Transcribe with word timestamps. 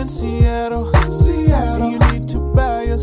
in 0.00 0.08
Seattle, 0.08 0.92
Seattle. 1.10 1.90
You 1.90 1.98
need 1.98 2.28
to 2.28 2.38
buy 2.54 2.84
or 2.84 2.98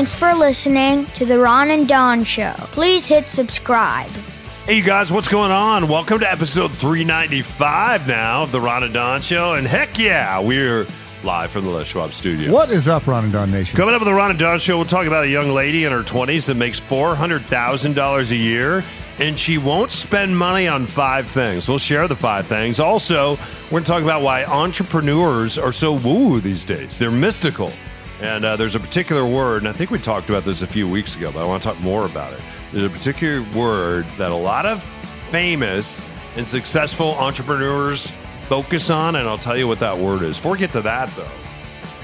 Thanks 0.00 0.14
for 0.14 0.32
listening 0.32 1.04
to 1.16 1.26
the 1.26 1.38
Ron 1.38 1.68
and 1.68 1.86
Don 1.86 2.24
Show. 2.24 2.54
Please 2.72 3.04
hit 3.04 3.28
subscribe. 3.28 4.08
Hey, 4.64 4.78
you 4.78 4.82
guys, 4.82 5.12
what's 5.12 5.28
going 5.28 5.50
on? 5.50 5.88
Welcome 5.88 6.20
to 6.20 6.32
episode 6.32 6.72
395 6.72 8.08
now 8.08 8.44
of 8.44 8.50
the 8.50 8.62
Ron 8.62 8.82
and 8.82 8.94
Don 8.94 9.20
Show. 9.20 9.56
And 9.56 9.66
heck 9.66 9.98
yeah, 9.98 10.40
we're 10.40 10.86
live 11.22 11.50
from 11.50 11.66
the 11.66 11.70
Les 11.70 11.86
Schwab 11.86 12.14
studio. 12.14 12.50
What 12.50 12.70
is 12.70 12.88
up, 12.88 13.06
Ron 13.06 13.24
and 13.24 13.32
Don 13.34 13.50
Nation? 13.50 13.76
Coming 13.76 13.94
up 13.94 14.00
with 14.00 14.08
the 14.08 14.14
Ron 14.14 14.30
and 14.30 14.38
Don 14.38 14.58
Show, 14.58 14.78
we'll 14.78 14.86
talk 14.86 15.06
about 15.06 15.24
a 15.24 15.28
young 15.28 15.52
lady 15.52 15.84
in 15.84 15.92
her 15.92 16.02
20s 16.02 16.46
that 16.46 16.54
makes 16.54 16.80
$400,000 16.80 18.30
a 18.30 18.36
year, 18.36 18.82
and 19.18 19.38
she 19.38 19.58
won't 19.58 19.92
spend 19.92 20.34
money 20.34 20.66
on 20.66 20.86
five 20.86 21.30
things. 21.30 21.68
We'll 21.68 21.76
share 21.76 22.08
the 22.08 22.16
five 22.16 22.46
things. 22.46 22.80
Also, 22.80 23.32
we're 23.64 23.70
going 23.70 23.84
to 23.84 23.90
talk 23.90 24.02
about 24.02 24.22
why 24.22 24.46
entrepreneurs 24.46 25.58
are 25.58 25.72
so 25.72 25.92
woo 25.92 26.40
these 26.40 26.64
days. 26.64 26.96
They're 26.96 27.10
mystical. 27.10 27.70
And 28.20 28.44
uh, 28.44 28.56
there's 28.56 28.74
a 28.74 28.80
particular 28.80 29.24
word, 29.24 29.62
and 29.62 29.68
I 29.68 29.72
think 29.72 29.90
we 29.90 29.98
talked 29.98 30.28
about 30.28 30.44
this 30.44 30.60
a 30.60 30.66
few 30.66 30.86
weeks 30.86 31.16
ago, 31.16 31.32
but 31.32 31.40
I 31.40 31.44
want 31.46 31.62
to 31.62 31.68
talk 31.70 31.80
more 31.80 32.04
about 32.04 32.34
it. 32.34 32.40
There's 32.70 32.84
a 32.84 32.90
particular 32.90 33.42
word 33.54 34.06
that 34.18 34.30
a 34.30 34.36
lot 34.36 34.66
of 34.66 34.84
famous 35.30 36.02
and 36.36 36.46
successful 36.46 37.14
entrepreneurs 37.14 38.12
focus 38.48 38.90
on, 38.90 39.16
and 39.16 39.26
I'll 39.26 39.38
tell 39.38 39.56
you 39.56 39.66
what 39.66 39.80
that 39.80 39.96
word 39.96 40.22
is. 40.22 40.36
Before 40.36 40.52
we 40.52 40.58
get 40.58 40.72
to 40.72 40.82
that, 40.82 41.14
though, 41.16 41.26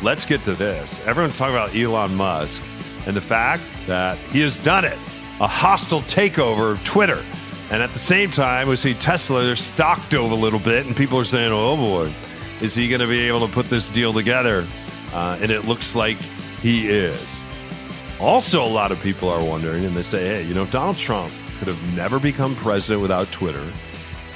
let's 0.02 0.24
get 0.24 0.42
to 0.44 0.54
this. 0.54 1.04
Everyone's 1.06 1.36
talking 1.36 1.54
about 1.54 1.74
Elon 1.74 2.14
Musk 2.14 2.62
and 3.06 3.14
the 3.14 3.20
fact 3.20 3.62
that 3.86 4.16
he 4.32 4.40
has 4.40 4.56
done 4.58 4.84
it 4.84 4.98
a 5.40 5.46
hostile 5.46 6.00
takeover 6.02 6.72
of 6.72 6.82
Twitter. 6.84 7.22
And 7.70 7.82
at 7.82 7.92
the 7.92 7.98
same 7.98 8.30
time, 8.30 8.68
we 8.68 8.76
see 8.76 8.94
Tesla, 8.94 9.54
stock 9.56 10.08
dove 10.08 10.30
a 10.30 10.36
little 10.36 10.60
bit, 10.60 10.86
and 10.86 10.96
people 10.96 11.18
are 11.18 11.24
saying, 11.24 11.52
oh 11.52 11.76
boy, 11.76 12.14
is 12.60 12.74
he 12.74 12.88
going 12.88 13.00
to 13.00 13.06
be 13.06 13.20
able 13.20 13.46
to 13.46 13.52
put 13.52 13.68
this 13.68 13.88
deal 13.88 14.12
together? 14.12 14.66
Uh, 15.12 15.38
and 15.40 15.50
it 15.50 15.64
looks 15.64 15.94
like 15.94 16.16
he 16.62 16.88
is. 16.88 17.42
Also, 18.20 18.64
a 18.64 18.66
lot 18.66 18.92
of 18.92 19.00
people 19.00 19.28
are 19.28 19.44
wondering, 19.44 19.84
and 19.84 19.96
they 19.96 20.02
say, 20.02 20.26
hey, 20.26 20.42
you 20.42 20.54
know, 20.54 20.66
Donald 20.66 20.96
Trump 20.96 21.32
could 21.58 21.68
have 21.68 21.94
never 21.94 22.18
become 22.18 22.56
president 22.56 23.02
without 23.02 23.30
Twitter. 23.30 23.64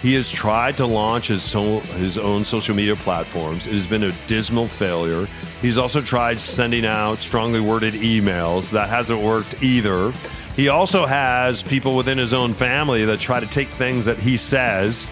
He 0.03 0.15
has 0.15 0.31
tried 0.31 0.79
to 0.79 0.87
launch 0.87 1.29
his, 1.29 1.43
so, 1.43 1.81
his 1.81 2.17
own 2.17 2.45
social 2.45 2.75
media 2.75 2.97
platforms. 2.97 3.67
It 3.67 3.75
has 3.75 3.87
been 3.87 4.05
a 4.05 4.13
dismal 4.27 4.67
failure. 4.67 5.29
He's 5.61 5.77
also 5.77 6.01
tried 6.01 6.41
sending 6.41 6.87
out 6.87 7.19
strongly 7.19 7.61
worded 7.61 7.95
emails. 7.95 8.71
That 8.71 8.89
hasn't 8.89 9.21
worked 9.21 9.63
either. 9.63 10.13
He 10.57 10.69
also 10.69 11.05
has 11.05 11.63
people 11.63 11.97
within 11.97 12.17
his 12.17 12.33
own 12.33 12.55
family 12.55 13.05
that 13.05 13.21
try 13.21 13.41
to 13.41 13.47
take 13.47 13.69
things 13.71 14.07
that 14.07 14.19
he 14.19 14.37
says 14.37 15.11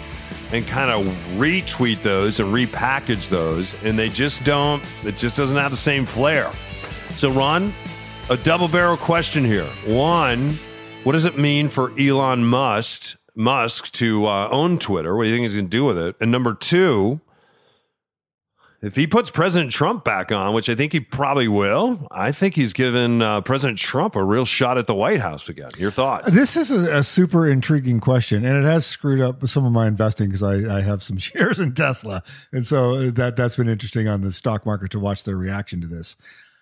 and 0.52 0.66
kind 0.66 0.90
of 0.90 1.04
retweet 1.36 2.02
those 2.02 2.40
and 2.40 2.52
repackage 2.52 3.28
those, 3.28 3.74
and 3.84 3.98
they 3.98 4.08
just 4.08 4.44
don't, 4.44 4.82
it 5.04 5.16
just 5.16 5.36
doesn't 5.36 5.56
have 5.56 5.70
the 5.70 5.76
same 5.76 6.04
flair. 6.04 6.50
So, 7.16 7.30
Ron, 7.30 7.72
a 8.30 8.36
double 8.36 8.68
barrel 8.68 8.96
question 8.96 9.44
here. 9.44 9.66
One, 9.86 10.58
what 11.04 11.12
does 11.12 11.24
it 11.24 11.38
mean 11.38 11.68
for 11.68 11.92
Elon 11.98 12.44
Musk 12.44 13.16
Musk 13.34 13.92
to 13.92 14.26
uh, 14.26 14.48
own 14.50 14.78
Twitter? 14.78 15.16
What 15.16 15.24
do 15.24 15.30
you 15.30 15.36
think 15.36 15.44
he's 15.44 15.54
going 15.54 15.66
to 15.66 15.70
do 15.70 15.84
with 15.84 15.96
it? 15.96 16.16
And 16.20 16.32
number 16.32 16.54
two, 16.54 17.20
if 18.80 18.94
he 18.94 19.06
puts 19.08 19.30
President 19.30 19.72
Trump 19.72 20.04
back 20.04 20.30
on, 20.30 20.54
which 20.54 20.68
I 20.68 20.76
think 20.76 20.92
he 20.92 21.00
probably 21.00 21.48
will, 21.48 22.06
I 22.12 22.30
think 22.30 22.54
he's 22.54 22.72
given 22.72 23.20
uh, 23.22 23.40
President 23.40 23.78
Trump 23.78 24.14
a 24.14 24.22
real 24.22 24.44
shot 24.44 24.78
at 24.78 24.86
the 24.86 24.94
White 24.94 25.20
House 25.20 25.48
again. 25.48 25.70
Your 25.76 25.90
thoughts? 25.90 26.30
This 26.30 26.56
is 26.56 26.70
a, 26.70 26.98
a 26.98 27.02
super 27.02 27.48
intriguing 27.48 27.98
question, 27.98 28.44
and 28.44 28.64
it 28.64 28.68
has 28.68 28.86
screwed 28.86 29.20
up 29.20 29.46
some 29.48 29.66
of 29.66 29.72
my 29.72 29.88
investing 29.88 30.28
because 30.28 30.44
I, 30.44 30.78
I 30.78 30.80
have 30.80 31.02
some 31.02 31.18
shares 31.18 31.58
in 31.58 31.74
Tesla, 31.74 32.22
and 32.52 32.66
so 32.66 33.10
that 33.10 33.36
that's 33.36 33.56
been 33.56 33.68
interesting 33.68 34.06
on 34.06 34.20
the 34.20 34.32
stock 34.32 34.64
market 34.64 34.92
to 34.92 35.00
watch 35.00 35.24
their 35.24 35.36
reaction 35.36 35.80
to 35.80 35.88
this. 35.88 36.16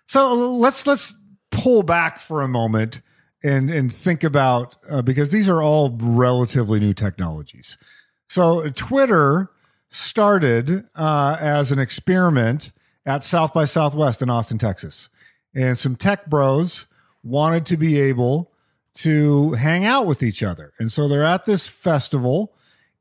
So 0.07 0.33
let's 0.33 0.87
let's 0.87 1.15
pull 1.51 1.83
back 1.83 2.21
for 2.21 2.41
a 2.41 2.49
moment 2.49 3.03
and 3.45 3.71
and 3.71 3.93
think 3.93 4.25
about 4.25 4.77
uh, 4.89 5.03
because 5.03 5.31
these 5.31 5.49
are 5.49 5.63
all 5.63 5.97
relatively 6.01 6.81
new 6.81 6.95
technologies. 6.95 7.77
So 8.29 8.67
Twitter 8.69 9.51
started 9.97 10.87
uh, 10.95 11.37
as 11.41 11.73
an 11.73 11.79
experiment 11.79 12.71
at 13.05 13.23
South 13.23 13.55
by 13.55 13.65
Southwest 13.65 14.23
in 14.23 14.31
Austin, 14.31 14.59
Texas, 14.59 15.09
and 15.55 15.79
some 15.79 15.97
tech 15.97 16.27
bros 16.27 16.87
wanted 17.23 17.67
to 17.67 17.77
be 17.77 17.99
able 17.99 18.51
to 18.95 19.53
hang 19.53 19.85
out 19.85 20.07
with 20.07 20.23
each 20.23 20.43
other, 20.43 20.73
and 20.79 20.91
so 20.91 21.09
they're 21.09 21.25
at 21.25 21.47
this 21.47 21.69
festival, 21.69 22.55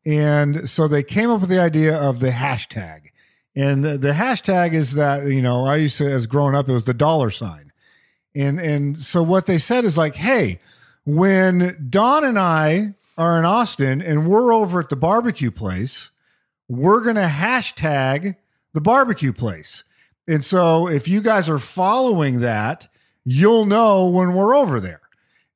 and 0.05 0.69
so 0.69 0.87
they 0.87 1.03
came 1.03 1.29
up 1.29 1.41
with 1.41 1.49
the 1.49 1.59
idea 1.59 1.95
of 1.95 2.19
the 2.19 2.31
hashtag. 2.31 3.11
And 3.55 3.85
the, 3.85 3.97
the 3.97 4.11
hashtag 4.11 4.73
is 4.73 4.93
that, 4.93 5.27
you 5.27 5.41
know, 5.41 5.65
I 5.65 5.77
used 5.77 5.97
to, 5.99 6.11
as 6.11 6.27
growing 6.27 6.55
up, 6.55 6.67
it 6.67 6.73
was 6.73 6.83
the 6.83 6.93
dollar 6.93 7.29
sign. 7.29 7.71
And 8.35 8.59
and 8.59 8.99
so 8.99 9.23
what 9.23 9.45
they 9.45 9.57
said 9.57 9.85
is 9.85 9.97
like, 9.97 10.15
hey, 10.15 10.59
when 11.05 11.87
Don 11.89 12.25
and 12.25 12.37
I 12.37 12.95
are 13.17 13.39
in 13.39 13.45
Austin 13.45 14.01
and 14.01 14.27
we're 14.27 14.53
over 14.53 14.81
at 14.81 14.89
the 14.89 14.97
barbecue 14.97 15.51
place, 15.51 16.09
we're 16.67 17.01
gonna 17.01 17.27
hashtag 17.27 18.35
the 18.73 18.81
barbecue 18.81 19.33
place. 19.33 19.83
And 20.27 20.43
so 20.43 20.87
if 20.87 21.07
you 21.07 21.21
guys 21.21 21.49
are 21.49 21.59
following 21.59 22.39
that, 22.39 22.87
you'll 23.23 23.65
know 23.65 24.07
when 24.07 24.33
we're 24.33 24.55
over 24.55 24.79
there. 24.79 25.01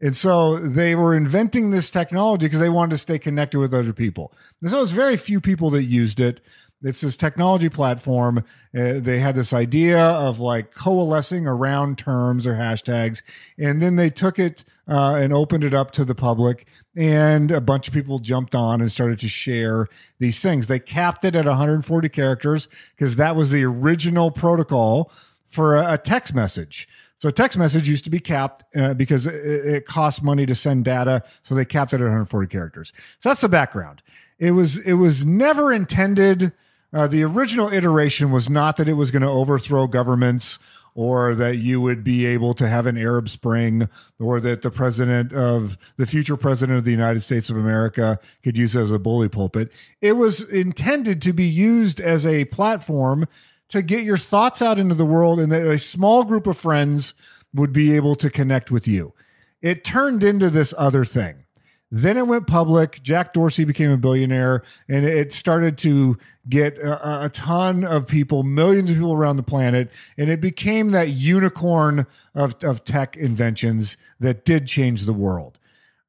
And 0.02 0.16
so 0.16 0.58
they 0.58 0.96
were 0.96 1.16
inventing 1.16 1.72
this 1.72 1.92
technology 1.92 2.46
because 2.46 2.60
they 2.60 2.70
wanted 2.70 2.92
to 2.92 2.98
stay 2.98 3.20
connected 3.20 3.60
with 3.60 3.74
other 3.74 3.92
people. 3.92 4.34
And 4.62 4.70
so 4.70 4.82
it's 4.82 4.92
very 4.92 5.18
few 5.18 5.42
people 5.42 5.70
that 5.72 5.84
used 5.84 6.20
it. 6.20 6.40
It's 6.82 7.02
this 7.02 7.18
technology 7.18 7.68
platform. 7.68 8.40
Uh, 8.78 9.00
they 9.00 9.20
had 9.20 9.36
this 9.36 9.52
idea 9.52 10.00
of 10.00 10.40
like 10.40 10.74
coalescing 10.74 11.46
around 11.46 11.98
terms 11.98 12.48
or 12.48 12.54
hashtags, 12.54 13.22
and 13.58 13.82
then 13.82 13.98
they 13.98 14.10
took 14.10 14.40
it 14.40 14.64
uh, 14.88 15.16
and 15.16 15.34
opened 15.34 15.64
it 15.64 15.74
up 15.74 15.92
to 15.92 16.06
the 16.06 16.16
public, 16.16 16.68
and 16.96 17.52
a 17.52 17.62
bunch 17.62 17.88
of 17.88 17.94
people 17.94 18.20
jumped 18.20 18.56
on 18.56 18.80
and 18.80 18.92
started 18.92 19.20
to 19.20 19.28
share 19.28 19.88
these 20.20 20.40
things. 20.40 20.68
They 20.68 20.80
capped 20.80 21.26
it 21.26 21.36
at 21.36 21.46
140 21.46 22.10
characters 22.10 22.70
because 22.96 23.18
that 23.18 23.36
was 23.36 23.52
the 23.52 23.64
original 23.64 24.32
protocol 24.32 25.12
for 25.48 25.76
a, 25.76 25.94
a 25.94 25.98
text 25.98 26.34
message. 26.34 26.88
So 27.20 27.30
text 27.30 27.58
message 27.58 27.90
used 27.90 28.06
to 28.06 28.10
be 28.10 28.22
capped 28.22 28.64
uh, 28.76 28.94
because 28.94 29.28
it, 29.28 29.36
it 29.36 29.86
costs 29.86 30.22
money 30.22 30.46
to 30.46 30.56
send 30.56 30.86
data, 30.86 31.24
so 31.44 31.54
they 31.54 31.66
capped 31.66 31.92
it 31.92 31.98
at 31.98 32.04
140 32.04 32.48
characters. 32.48 32.94
So 33.20 33.30
that's 33.30 33.42
the 33.42 33.50
background. 33.50 34.02
It 34.40 34.52
was 34.52 34.78
it 34.78 34.94
was 34.94 35.26
never 35.26 35.74
intended. 35.74 36.54
Uh, 36.92 37.08
the 37.08 37.24
original 37.24 37.72
iteration 37.72 38.32
was 38.32 38.50
not 38.50 38.78
that 38.78 38.90
it 38.90 38.94
was 38.94 39.12
going 39.12 39.22
to 39.22 39.30
overthrow 39.30 39.88
governments 39.88 40.58
or 40.96 41.36
that 41.36 41.58
you 41.58 41.80
would 41.80 42.04
be 42.04 42.26
able 42.26 42.54
to 42.54 42.68
have 42.68 42.86
an 42.86 42.98
Arab 42.98 43.30
Spring 43.30 43.88
or 44.20 44.40
that 44.40 44.64
the 44.64 44.72
president 44.72 45.32
of 45.32 45.78
the 45.98 46.08
future 46.08 46.36
president 46.36 46.78
of 46.78 46.84
the 46.84 46.92
United 46.92 47.22
States 47.22 47.50
of 47.50 47.58
America 47.58 48.20
could 48.44 48.58
use 48.58 48.76
as 48.76 48.92
a 48.92 49.00
bully 49.00 49.30
pulpit. 49.30 49.72
It 50.02 50.14
was 50.14 50.42
intended 50.50 51.22
to 51.22 51.34
be 51.34 51.46
used 51.46 52.02
as 52.02 52.26
a 52.26 52.46
platform 52.46 53.28
to 53.70 53.82
get 53.84 54.04
your 54.04 54.18
thoughts 54.18 54.62
out 54.62 54.80
into 54.80 54.96
the 54.96 55.06
world 55.06 55.40
and 55.40 55.52
that 55.52 55.62
a 55.62 55.78
small 55.78 56.24
group 56.24 56.48
of 56.48 56.58
friends 56.58 57.14
would 57.54 57.72
be 57.72 57.96
able 57.96 58.16
to 58.16 58.30
connect 58.30 58.72
with 58.72 58.88
you. 58.88 59.14
It 59.62 59.84
turned 59.84 60.24
into 60.24 60.50
this 60.50 60.74
other 60.78 61.06
thing. 61.06 61.44
Then 61.92 62.18
it 62.18 62.28
went 62.28 62.46
public. 62.46 63.02
Jack 63.02 63.34
Dorsey 63.34 63.66
became 63.66 63.90
a 63.90 63.98
billionaire, 63.98 64.64
and 64.88 65.06
it 65.06 65.34
started 65.34 65.78
to 65.80 66.18
get 66.48 66.78
a, 66.78 67.26
a, 67.26 67.30
ton 67.30 67.84
of 67.84 68.08
people, 68.08 68.44
millions 68.44 68.92
of 68.92 68.98
people 68.98 69.14
around 69.14 69.38
the 69.38 69.44
planet, 69.44 69.90
and 70.18 70.30
it 70.30 70.40
became 70.40 70.92
that 70.92 71.10
unicorn 71.10 72.06
of, 72.36 72.56
of 72.64 72.84
tech 72.84 73.18
inventions 73.18 73.98
that 74.20 74.46
did 74.46 74.68
change 74.68 75.04
the 75.04 75.14
world. 75.14 75.58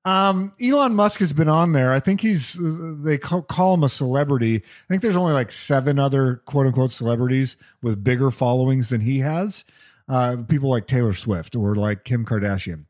Um, 0.05 0.53
Elon 0.61 0.95
Musk 0.95 1.21
has 1.21 1.33
been 1.33 1.49
on 1.49 1.73
there. 1.73 1.93
I 1.93 2.01
think 2.01 2.21
he's 2.21 2.57
they 2.59 3.19
call, 3.19 3.43
call 3.43 3.75
him 3.75 3.85
a 3.85 3.89
celebrity. 3.89 4.57
I 4.57 4.87
think 4.89 5.03
there's 5.03 5.17
only 5.17 5.35
like 5.35 5.51
seven 5.51 5.99
other 5.99 6.37
quote 6.47 6.67
unquote 6.67 6.91
celebrities 6.91 7.57
with 7.83 8.03
bigger 8.03 8.31
followings 8.31 8.89
than 8.89 9.03
he 9.03 9.19
has. 9.19 9.65
Uh, 10.09 10.39
people 10.49 10.71
like 10.71 10.87
Taylor 10.87 11.13
Swift 11.13 11.55
or 11.55 11.75
like 11.75 12.05
Kim 12.05 12.25
Kardashian. 12.25 12.87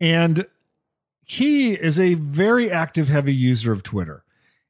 And 0.00 0.46
he 1.30 1.74
is 1.74 2.00
a 2.00 2.14
very 2.14 2.72
active, 2.72 3.06
heavy 3.06 3.32
user 3.32 3.70
of 3.70 3.84
Twitter. 3.84 4.24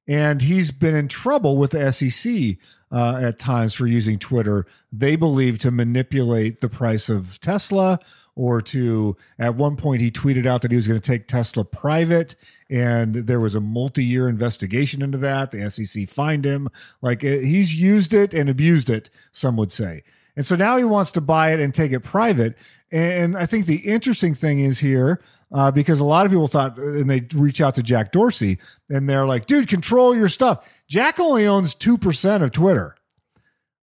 And 0.07 0.43
he's 0.43 0.71
been 0.71 0.95
in 0.95 1.09
trouble 1.09 1.57
with 1.57 1.71
the 1.71 1.91
SEC 1.91 2.59
uh, 2.93 3.19
at 3.23 3.39
times 3.39 3.73
for 3.73 3.87
using 3.87 4.19
Twitter. 4.19 4.67
They 4.93 5.17
believe 5.17 5.59
to 5.61 5.71
manipulate 5.71 6.61
the 6.61 6.69
price 6.69 7.09
of 7.09 7.41
Tesla 7.41 7.99
or 8.37 8.61
to 8.61 9.17
at 9.39 9.55
one 9.55 9.75
point 9.75 10.03
he 10.03 10.11
tweeted 10.11 10.45
out 10.45 10.61
that 10.61 10.71
he 10.71 10.77
was 10.77 10.87
going 10.87 11.01
to 11.01 11.11
take 11.11 11.29
Tesla 11.29 11.65
private 11.65 12.35
and 12.69 13.15
there 13.15 13.41
was 13.41 13.55
a 13.55 13.61
multi-year 13.61 14.29
investigation 14.29 15.01
into 15.01 15.17
that 15.17 15.53
the 15.53 15.71
SEC 15.71 16.07
fined 16.09 16.45
him 16.45 16.69
like 17.01 17.25
uh, 17.25 17.39
he's 17.39 17.75
used 17.75 18.13
it 18.13 18.33
and 18.33 18.49
abused 18.49 18.89
it 18.89 19.11
some 19.33 19.57
would 19.57 19.73
say 19.73 20.03
and 20.37 20.47
so 20.47 20.55
now 20.55 20.77
he 20.77 20.85
wants 20.85 21.11
to 21.11 21.21
buy 21.21 21.53
it 21.53 21.59
and 21.59 21.75
take 21.75 21.91
it 21.91 22.01
private 22.01 22.57
and 22.93 23.37
I 23.37 23.47
think 23.47 23.67
the 23.67 23.79
interesting 23.79 24.35
thing 24.35 24.61
is 24.61 24.79
here 24.79 25.21
uh, 25.53 25.71
because 25.71 26.01
a 26.01 26.05
lot 26.05 26.27
of 26.27 26.33
people 26.33 26.49
thought 26.49 26.79
and 26.79 27.09
they 27.09 27.27
reach 27.35 27.61
out 27.61 27.75
to 27.75 27.83
Jack 27.83 28.13
Dorsey 28.13 28.59
and 28.89 29.09
they're 29.09 29.27
like 29.27 29.47
dude 29.47 29.69
control 29.69 30.17
your 30.17 30.29
stuff 30.29 30.67
Jack 30.89 31.21
only 31.21 31.47
owns 31.47 31.75
2% 31.75 32.43
of 32.43 32.51
Twitter 32.53 32.97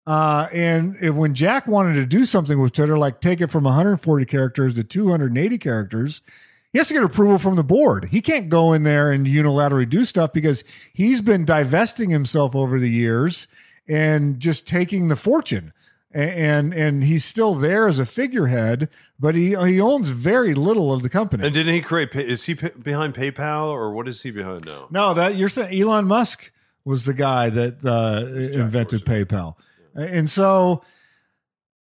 uh, 0.08 0.48
and 0.54 0.96
if, 1.02 1.14
when 1.14 1.34
Jack 1.34 1.66
wanted 1.66 1.92
to 1.96 2.06
do 2.06 2.24
something 2.24 2.58
with 2.58 2.72
Twitter, 2.72 2.96
like 2.96 3.20
take 3.20 3.42
it 3.42 3.50
from 3.50 3.64
140 3.64 4.24
characters 4.24 4.76
to 4.76 4.82
280 4.82 5.58
characters, 5.58 6.22
he 6.72 6.78
has 6.78 6.88
to 6.88 6.94
get 6.94 7.04
approval 7.04 7.38
from 7.38 7.56
the 7.56 7.62
board. 7.62 8.06
He 8.06 8.22
can't 8.22 8.48
go 8.48 8.72
in 8.72 8.84
there 8.84 9.12
and 9.12 9.26
unilaterally 9.26 9.86
do 9.86 10.06
stuff 10.06 10.32
because 10.32 10.64
he's 10.94 11.20
been 11.20 11.44
divesting 11.44 12.08
himself 12.08 12.56
over 12.56 12.78
the 12.78 12.88
years 12.88 13.48
and 13.86 14.40
just 14.40 14.66
taking 14.66 15.08
the 15.08 15.16
fortune. 15.16 15.74
And 16.10 16.72
and 16.72 17.04
he's 17.04 17.24
still 17.24 17.54
there 17.54 17.86
as 17.86 17.98
a 17.98 18.06
figurehead, 18.06 18.88
but 19.20 19.34
he 19.34 19.48
he 19.48 19.78
owns 19.78 20.08
very 20.08 20.54
little 20.54 20.92
of 20.92 21.02
the 21.02 21.10
company. 21.10 21.44
And 21.44 21.52
didn't 21.52 21.74
he 21.74 21.82
create? 21.82 22.14
Is 22.14 22.44
he 22.44 22.54
behind 22.54 23.14
PayPal 23.14 23.66
or 23.66 23.92
what 23.92 24.08
is 24.08 24.22
he 24.22 24.30
behind 24.30 24.64
now? 24.64 24.86
No, 24.90 25.12
that 25.12 25.36
you're 25.36 25.50
saying 25.50 25.78
Elon 25.78 26.06
Musk 26.06 26.50
was 26.84 27.04
the 27.04 27.12
guy 27.12 27.50
that 27.50 27.84
uh, 27.84 28.24
invented 28.58 29.04
Dorsey. 29.04 29.24
PayPal. 29.24 29.56
And 29.94 30.30
so 30.30 30.82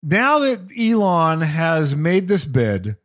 now 0.03 0.39
that 0.39 0.59
Elon 0.77 1.39
has 1.39 1.95
made 1.95 2.27
this 2.27 2.43
bid, 2.43 2.97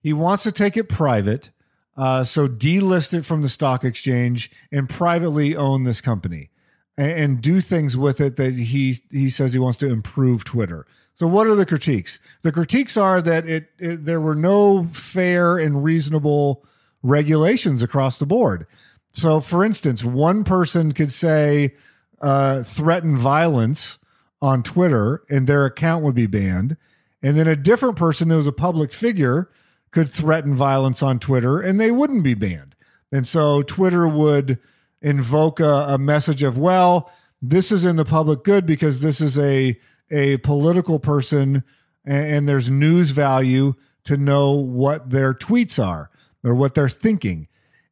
he 0.00 0.12
wants 0.12 0.42
to 0.42 0.52
take 0.52 0.76
it 0.76 0.88
private. 0.88 1.50
Uh, 1.96 2.24
so 2.24 2.48
delist 2.48 3.12
it 3.12 3.24
from 3.24 3.42
the 3.42 3.48
stock 3.48 3.84
exchange 3.84 4.50
and 4.72 4.88
privately 4.88 5.54
own 5.54 5.84
this 5.84 6.00
company 6.00 6.50
and, 6.98 7.12
and, 7.12 7.40
do 7.40 7.62
things 7.62 7.96
with 7.96 8.20
it 8.20 8.36
that 8.36 8.54
he 8.54 8.98
he 9.10 9.30
says 9.30 9.54
he 9.54 9.58
wants 9.58 9.78
to 9.78 9.90
improve 9.90 10.44
Twitter. 10.44 10.86
So 11.14 11.26
what 11.26 11.46
are 11.46 11.54
the 11.54 11.64
critiques? 11.64 12.18
The 12.42 12.52
critiques 12.52 12.96
are 12.96 13.22
that 13.22 13.48
it, 13.48 13.70
it 13.78 14.04
there 14.04 14.20
were 14.20 14.34
no 14.34 14.88
fair 14.92 15.56
and 15.56 15.82
reasonable 15.82 16.64
regulations 17.02 17.82
across 17.82 18.18
the 18.18 18.26
board. 18.26 18.66
So, 19.12 19.40
for 19.40 19.64
instance, 19.64 20.04
one 20.04 20.44
person 20.44 20.92
could 20.92 21.12
say 21.12 21.74
uh, 22.20 22.62
threaten 22.62 23.16
violence 23.16 23.98
on 24.40 24.62
Twitter 24.62 25.22
and 25.28 25.46
their 25.46 25.64
account 25.64 26.04
would 26.04 26.14
be 26.14 26.26
banned. 26.26 26.76
And 27.22 27.36
then 27.36 27.48
a 27.48 27.56
different 27.56 27.96
person 27.96 28.28
that 28.28 28.36
was 28.36 28.46
a 28.46 28.52
public 28.52 28.92
figure 28.92 29.50
could 29.90 30.08
threaten 30.08 30.54
violence 30.54 31.02
on 31.02 31.18
Twitter 31.18 31.60
and 31.60 31.80
they 31.80 31.90
wouldn't 31.90 32.22
be 32.22 32.34
banned. 32.34 32.76
And 33.10 33.26
so 33.26 33.62
Twitter 33.62 34.06
would 34.06 34.58
invoke 35.02 35.60
a, 35.60 35.86
a 35.88 35.98
message 35.98 36.42
of, 36.42 36.58
well, 36.58 37.10
this 37.40 37.70
is 37.70 37.84
in 37.84 37.96
the 37.96 38.04
public 38.04 38.42
good 38.44 38.66
because 38.66 39.00
this 39.00 39.20
is 39.20 39.38
a 39.38 39.78
a 40.10 40.38
political 40.38 40.98
person 40.98 41.62
and, 42.04 42.26
and 42.26 42.48
there's 42.48 42.70
news 42.70 43.10
value 43.10 43.74
to 44.04 44.16
know 44.16 44.52
what 44.52 45.10
their 45.10 45.34
tweets 45.34 45.82
are 45.84 46.10
or 46.42 46.54
what 46.54 46.74
they're 46.74 46.88
thinking. 46.88 47.46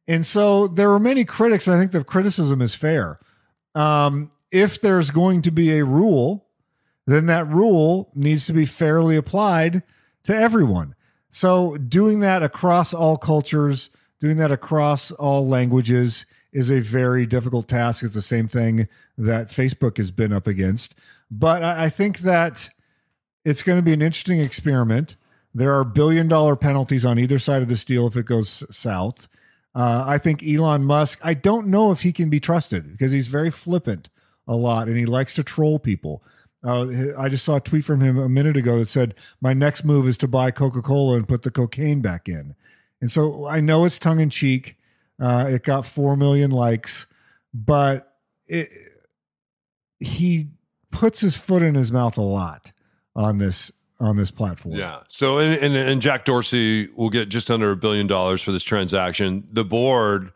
And 0.07 0.25
so 0.25 0.67
there 0.67 0.91
are 0.91 0.99
many 0.99 1.25
critics, 1.25 1.67
and 1.67 1.75
I 1.75 1.79
think 1.79 1.91
the 1.91 2.03
criticism 2.03 2.61
is 2.61 2.75
fair. 2.75 3.19
Um, 3.75 4.31
if 4.51 4.81
there's 4.81 5.11
going 5.11 5.41
to 5.43 5.51
be 5.51 5.77
a 5.77 5.85
rule, 5.85 6.47
then 7.05 7.25
that 7.27 7.47
rule 7.47 8.11
needs 8.15 8.45
to 8.45 8.53
be 8.53 8.65
fairly 8.65 9.15
applied 9.15 9.83
to 10.23 10.35
everyone. 10.35 10.95
So, 11.29 11.77
doing 11.77 12.21
that 12.21 12.41
across 12.41 12.93
all 12.93 13.17
cultures, 13.17 13.89
doing 14.19 14.37
that 14.37 14.51
across 14.51 15.11
all 15.11 15.47
languages 15.47 16.25
is 16.57 16.71
a 16.71 16.79
very 16.79 17.27
difficult 17.27 17.67
task. 17.67 18.03
It's 18.03 18.15
the 18.15 18.21
same 18.21 18.47
thing 18.47 18.87
that 19.15 19.49
Facebook 19.49 19.97
has 19.97 20.09
been 20.09 20.33
up 20.33 20.47
against. 20.47 20.95
But 21.29 21.61
I 21.61 21.87
think 21.87 22.19
that 22.19 22.71
it's 23.45 23.61
going 23.61 23.77
to 23.77 23.83
be 23.83 23.93
an 23.93 24.01
interesting 24.01 24.39
experiment. 24.39 25.17
There 25.53 25.71
are 25.71 25.83
billion 25.83 26.27
dollar 26.27 26.55
penalties 26.55 27.05
on 27.05 27.19
either 27.19 27.37
side 27.37 27.61
of 27.61 27.67
this 27.67 27.85
deal 27.85 28.07
if 28.07 28.15
it 28.15 28.25
goes 28.25 28.63
south. 28.75 29.27
Uh, 29.75 30.03
I 30.07 30.17
think 30.17 30.41
Elon 30.43 30.83
Musk, 30.83 31.19
I 31.23 31.35
don't 31.35 31.67
know 31.67 31.91
if 31.91 32.01
he 32.01 32.11
can 32.11 32.31
be 32.31 32.39
trusted 32.39 32.91
because 32.91 33.11
he's 33.11 33.27
very 33.27 33.51
flippant 33.51 34.09
a 34.47 34.55
lot 34.55 34.87
and 34.87 34.97
he 34.97 35.05
likes 35.05 35.35
to 35.35 35.43
troll 35.43 35.77
people. 35.77 36.23
Uh, 36.63 36.87
I 37.19 37.29
just 37.29 37.45
saw 37.45 37.57
a 37.57 37.61
tweet 37.61 37.85
from 37.85 38.01
him 38.01 38.17
a 38.17 38.27
minute 38.27 38.57
ago 38.57 38.79
that 38.79 38.87
said, 38.87 39.13
"My 39.41 39.53
next 39.53 39.85
move 39.85 40.07
is 40.07 40.17
to 40.17 40.27
buy 40.27 40.49
Coca 40.49 40.81
Cola 40.81 41.17
and 41.17 41.27
put 41.27 41.43
the 41.43 41.51
cocaine 41.51 42.01
back 42.01 42.27
in." 42.27 42.55
And 42.99 43.11
so 43.11 43.45
I 43.45 43.59
know 43.59 43.85
it's 43.85 43.99
tongue 43.99 44.19
in 44.19 44.31
cheek. 44.31 44.76
Uh, 45.19 45.47
it 45.49 45.63
got 45.63 45.85
four 45.85 46.15
million 46.15 46.51
likes, 46.51 47.05
but 47.53 48.15
it, 48.47 48.71
he 49.99 50.47
puts 50.91 51.19
his 51.19 51.37
foot 51.37 51.63
in 51.63 51.75
his 51.75 51.91
mouth 51.91 52.17
a 52.17 52.21
lot 52.21 52.71
on 53.15 53.37
this 53.37 53.71
on 53.99 54.15
this 54.15 54.29
platform. 54.29 54.75
Yeah. 54.75 54.99
So 55.09 55.39
and, 55.39 55.53
and 55.53 55.75
and 55.75 56.01
Jack 56.01 56.25
Dorsey 56.25 56.87
will 56.95 57.09
get 57.09 57.29
just 57.29 57.49
under 57.49 57.71
a 57.71 57.75
billion 57.75 58.07
dollars 58.07 58.41
for 58.41 58.51
this 58.51 58.63
transaction. 58.63 59.47
The 59.51 59.65
board 59.65 60.31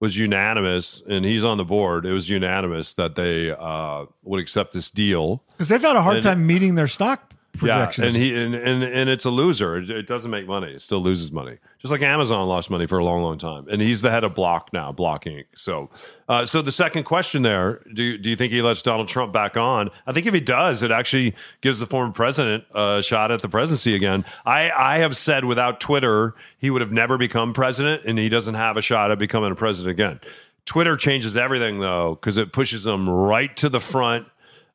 was 0.00 0.16
unanimous, 0.16 1.02
and 1.08 1.24
he's 1.24 1.44
on 1.44 1.58
the 1.58 1.64
board. 1.64 2.06
It 2.06 2.12
was 2.12 2.28
unanimous 2.28 2.94
that 2.94 3.14
they 3.14 3.50
uh, 3.50 4.06
would 4.22 4.40
accept 4.40 4.72
this 4.72 4.90
deal 4.90 5.42
because 5.52 5.68
they've 5.68 5.80
had 5.80 5.96
a 5.96 6.02
hard 6.02 6.16
and, 6.16 6.24
time 6.24 6.46
meeting 6.46 6.74
their 6.74 6.88
stock 6.88 7.32
projections. 7.58 8.04
Yeah, 8.04 8.08
and 8.08 8.16
he 8.16 8.44
and, 8.44 8.54
and 8.54 8.82
and 8.82 9.10
it's 9.10 9.24
a 9.24 9.30
loser. 9.30 9.76
It, 9.76 9.90
it, 9.90 10.06
doesn't 10.06 10.30
make 10.30 10.46
money. 10.46 10.72
It 10.72 10.82
still 10.82 11.00
loses 11.00 11.32
money. 11.32 11.58
Just 11.78 11.92
like 11.92 12.02
Amazon 12.02 12.46
lost 12.48 12.70
money 12.70 12.86
for 12.86 12.98
a 12.98 13.04
long, 13.04 13.22
long 13.22 13.38
time. 13.38 13.66
And 13.68 13.80
he's 13.80 14.02
the 14.02 14.10
head 14.10 14.24
of 14.24 14.34
Block 14.34 14.72
now, 14.72 14.92
Block 14.92 15.24
Inc. 15.24 15.44
So, 15.56 15.90
uh, 16.28 16.46
so 16.46 16.62
the 16.62 16.72
second 16.72 17.04
question 17.04 17.42
there: 17.42 17.80
Do 17.92 18.18
do 18.18 18.30
you 18.30 18.36
think 18.36 18.52
he 18.52 18.62
lets 18.62 18.82
Donald 18.82 19.08
Trump 19.08 19.32
back 19.32 19.56
on? 19.56 19.90
I 20.06 20.12
think 20.12 20.26
if 20.26 20.34
he 20.34 20.40
does, 20.40 20.82
it 20.82 20.90
actually 20.90 21.34
gives 21.60 21.78
the 21.78 21.86
former 21.86 22.12
president 22.12 22.64
a 22.74 23.02
shot 23.02 23.30
at 23.30 23.42
the 23.42 23.48
presidency 23.48 23.94
again. 23.94 24.24
I 24.44 24.70
I 24.70 24.98
have 24.98 25.16
said 25.16 25.44
without 25.44 25.80
Twitter, 25.80 26.34
he 26.58 26.70
would 26.70 26.80
have 26.80 26.92
never 26.92 27.16
become 27.18 27.52
president, 27.52 28.02
and 28.04 28.18
he 28.18 28.28
doesn't 28.28 28.54
have 28.54 28.76
a 28.76 28.82
shot 28.82 29.10
at 29.10 29.18
becoming 29.18 29.52
a 29.52 29.56
president 29.56 29.90
again. 29.90 30.20
Twitter 30.64 30.96
changes 30.96 31.36
everything 31.36 31.80
though, 31.80 32.14
because 32.14 32.38
it 32.38 32.52
pushes 32.52 32.84
them 32.84 33.08
right 33.08 33.54
to 33.56 33.68
the 33.68 33.80
front 33.80 34.26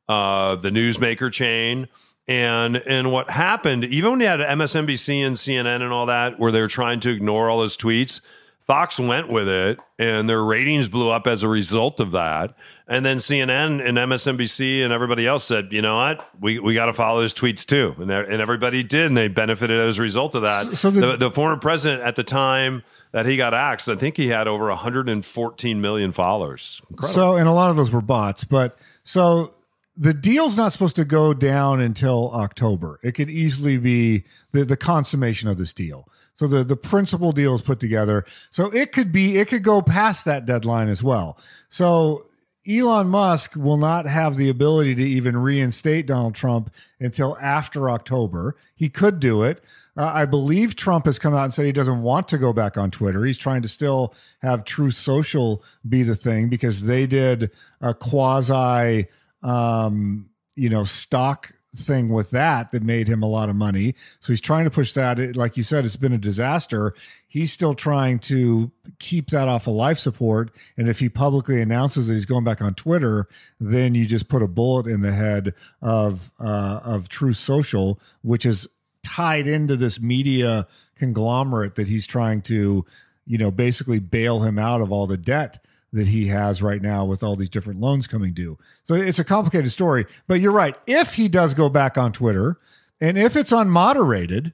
of 0.08 0.62
the 0.62 0.70
newsmaker 0.70 1.32
chain 1.32 1.88
and 2.30 2.76
and 2.76 3.10
what 3.10 3.28
happened, 3.28 3.84
even 3.84 4.12
when 4.12 4.20
you 4.20 4.26
had 4.26 4.38
MSNBC 4.38 5.26
and 5.26 5.34
CNN 5.34 5.82
and 5.82 5.92
all 5.92 6.06
that, 6.06 6.38
where 6.38 6.52
they 6.52 6.60
were 6.60 6.68
trying 6.68 7.00
to 7.00 7.10
ignore 7.10 7.50
all 7.50 7.64
his 7.64 7.76
tweets, 7.76 8.20
Fox 8.68 9.00
went 9.00 9.28
with 9.28 9.48
it, 9.48 9.80
and 9.98 10.28
their 10.28 10.44
ratings 10.44 10.88
blew 10.88 11.10
up 11.10 11.26
as 11.26 11.42
a 11.42 11.48
result 11.48 11.98
of 11.98 12.12
that. 12.12 12.54
And 12.86 13.04
then 13.04 13.16
CNN 13.16 13.84
and 13.84 13.98
MSNBC 13.98 14.84
and 14.84 14.92
everybody 14.92 15.26
else 15.26 15.42
said, 15.42 15.72
you 15.72 15.82
know 15.82 15.96
what, 15.96 16.28
we, 16.40 16.60
we 16.60 16.72
got 16.72 16.86
to 16.86 16.92
follow 16.92 17.20
his 17.20 17.34
tweets 17.34 17.66
too, 17.66 17.96
and 17.98 18.08
and 18.12 18.40
everybody 18.40 18.84
did, 18.84 19.06
and 19.06 19.16
they 19.16 19.26
benefited 19.26 19.80
as 19.80 19.98
a 19.98 20.02
result 20.02 20.36
of 20.36 20.42
that. 20.42 20.76
So 20.76 20.88
the, 20.90 21.00
the, 21.00 21.16
the 21.16 21.30
former 21.32 21.56
president 21.56 22.02
at 22.02 22.14
the 22.14 22.22
time 22.22 22.84
that 23.10 23.26
he 23.26 23.36
got 23.36 23.54
axed, 23.54 23.88
I 23.88 23.96
think 23.96 24.16
he 24.16 24.28
had 24.28 24.46
over 24.46 24.68
114 24.68 25.80
million 25.80 26.12
followers. 26.12 26.80
Incredible. 26.90 27.12
So, 27.12 27.36
and 27.36 27.48
a 27.48 27.52
lot 27.52 27.70
of 27.70 27.76
those 27.76 27.90
were 27.90 28.00
bots, 28.00 28.44
but 28.44 28.78
so 29.02 29.52
the 29.96 30.14
deal's 30.14 30.56
not 30.56 30.72
supposed 30.72 30.96
to 30.96 31.04
go 31.04 31.34
down 31.34 31.80
until 31.80 32.30
October. 32.32 33.00
It 33.02 33.12
could 33.12 33.30
easily 33.30 33.76
be 33.76 34.24
the, 34.52 34.64
the 34.64 34.76
consummation 34.76 35.48
of 35.48 35.58
this 35.58 35.72
deal. 35.72 36.08
So 36.36 36.46
the, 36.46 36.64
the 36.64 36.76
principal 36.76 37.32
deal 37.32 37.54
is 37.54 37.60
put 37.60 37.80
together. 37.80 38.24
So 38.50 38.70
it 38.70 38.92
could 38.92 39.12
be, 39.12 39.38
it 39.38 39.48
could 39.48 39.62
go 39.62 39.82
past 39.82 40.24
that 40.24 40.46
deadline 40.46 40.88
as 40.88 41.02
well. 41.02 41.38
So 41.68 42.26
Elon 42.68 43.08
Musk 43.08 43.56
will 43.56 43.76
not 43.76 44.06
have 44.06 44.36
the 44.36 44.48
ability 44.48 44.94
to 44.94 45.02
even 45.02 45.36
reinstate 45.36 46.06
Donald 46.06 46.34
Trump 46.34 46.72
until 46.98 47.36
after 47.40 47.90
October. 47.90 48.56
He 48.74 48.88
could 48.88 49.20
do 49.20 49.42
it. 49.42 49.62
Uh, 49.96 50.10
I 50.14 50.24
believe 50.24 50.76
Trump 50.76 51.06
has 51.06 51.18
come 51.18 51.34
out 51.34 51.44
and 51.44 51.52
said 51.52 51.66
he 51.66 51.72
doesn't 51.72 52.02
want 52.02 52.28
to 52.28 52.38
go 52.38 52.52
back 52.52 52.78
on 52.78 52.90
Twitter. 52.90 53.24
He's 53.24 53.36
trying 53.36 53.62
to 53.62 53.68
still 53.68 54.14
have 54.40 54.64
Truth 54.64 54.94
Social 54.94 55.62
be 55.88 56.02
the 56.02 56.14
thing 56.14 56.48
because 56.48 56.82
they 56.82 57.06
did 57.06 57.50
a 57.80 57.92
quasi 57.92 59.08
um, 59.42 60.30
you 60.54 60.68
know, 60.68 60.84
stock 60.84 61.54
thing 61.76 62.08
with 62.08 62.30
that 62.30 62.72
that 62.72 62.82
made 62.82 63.06
him 63.06 63.22
a 63.22 63.28
lot 63.28 63.48
of 63.48 63.56
money. 63.56 63.94
So 64.20 64.32
he's 64.32 64.40
trying 64.40 64.64
to 64.64 64.70
push 64.70 64.92
that. 64.92 65.36
Like 65.36 65.56
you 65.56 65.62
said, 65.62 65.84
it's 65.84 65.96
been 65.96 66.12
a 66.12 66.18
disaster. 66.18 66.94
He's 67.28 67.52
still 67.52 67.74
trying 67.74 68.18
to 68.20 68.72
keep 68.98 69.30
that 69.30 69.46
off 69.46 69.66
of 69.66 69.74
life 69.74 69.98
support. 69.98 70.50
And 70.76 70.88
if 70.88 70.98
he 70.98 71.08
publicly 71.08 71.60
announces 71.60 72.08
that 72.08 72.14
he's 72.14 72.26
going 72.26 72.44
back 72.44 72.60
on 72.60 72.74
Twitter, 72.74 73.28
then 73.60 73.94
you 73.94 74.04
just 74.06 74.28
put 74.28 74.42
a 74.42 74.48
bullet 74.48 74.86
in 74.86 75.02
the 75.02 75.12
head 75.12 75.54
of 75.80 76.32
uh, 76.40 76.80
of 76.82 77.08
Truth 77.08 77.36
Social, 77.36 78.00
which 78.22 78.44
is 78.44 78.68
tied 79.04 79.46
into 79.46 79.76
this 79.76 80.00
media 80.00 80.66
conglomerate 80.96 81.76
that 81.76 81.88
he's 81.88 82.06
trying 82.06 82.42
to, 82.42 82.84
you 83.26 83.38
know, 83.38 83.50
basically 83.50 84.00
bail 84.00 84.40
him 84.40 84.58
out 84.58 84.80
of 84.80 84.90
all 84.90 85.06
the 85.06 85.16
debt 85.16 85.64
that 85.92 86.06
he 86.06 86.26
has 86.28 86.62
right 86.62 86.80
now 86.80 87.04
with 87.04 87.22
all 87.22 87.36
these 87.36 87.48
different 87.48 87.80
loans 87.80 88.06
coming 88.06 88.32
due. 88.32 88.56
So 88.86 88.94
it's 88.94 89.18
a 89.18 89.24
complicated 89.24 89.72
story. 89.72 90.06
But 90.26 90.40
you're 90.40 90.52
right. 90.52 90.76
If 90.86 91.14
he 91.14 91.28
does 91.28 91.54
go 91.54 91.68
back 91.68 91.98
on 91.98 92.12
Twitter, 92.12 92.58
and 93.00 93.18
if 93.18 93.36
it's 93.36 93.52
unmoderated, 93.52 94.52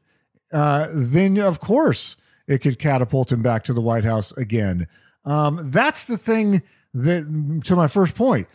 uh, 0.52 0.88
then 0.92 1.38
of 1.38 1.60
course 1.60 2.16
it 2.46 2.58
could 2.58 2.78
catapult 2.78 3.32
him 3.32 3.42
back 3.42 3.64
to 3.64 3.72
the 3.72 3.80
White 3.80 4.04
House 4.04 4.32
again. 4.32 4.86
Um, 5.24 5.70
that's 5.70 6.04
the 6.04 6.16
thing 6.16 6.62
that, 6.94 7.62
to 7.64 7.76
my 7.76 7.88
first 7.88 8.14
point, 8.14 8.48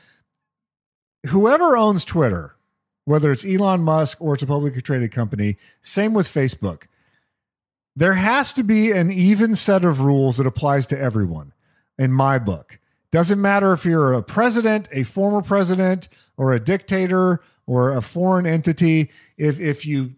whoever 1.27 1.77
owns 1.77 2.05
Twitter, 2.05 2.55
whether 3.05 3.31
it's 3.31 3.45
Elon 3.45 3.81
Musk 3.81 4.17
or 4.21 4.33
it's 4.33 4.43
a 4.43 4.47
publicly 4.47 4.81
traded 4.81 5.11
company, 5.11 5.57
same 5.81 6.13
with 6.13 6.27
Facebook. 6.27 6.83
There 7.95 8.13
has 8.13 8.53
to 8.53 8.63
be 8.63 8.91
an 8.91 9.11
even 9.11 9.55
set 9.55 9.83
of 9.83 9.99
rules 9.99 10.37
that 10.37 10.47
applies 10.47 10.87
to 10.87 10.99
everyone 10.99 11.51
in 12.01 12.11
my 12.11 12.39
book. 12.39 12.79
Doesn't 13.11 13.39
matter 13.39 13.73
if 13.73 13.85
you're 13.85 14.13
a 14.13 14.23
president, 14.23 14.87
a 14.91 15.03
former 15.03 15.43
president, 15.43 16.09
or 16.35 16.51
a 16.51 16.59
dictator 16.59 17.43
or 17.67 17.95
a 17.95 18.01
foreign 18.01 18.47
entity. 18.47 19.11
If 19.37 19.59
if 19.59 19.85
you 19.85 20.15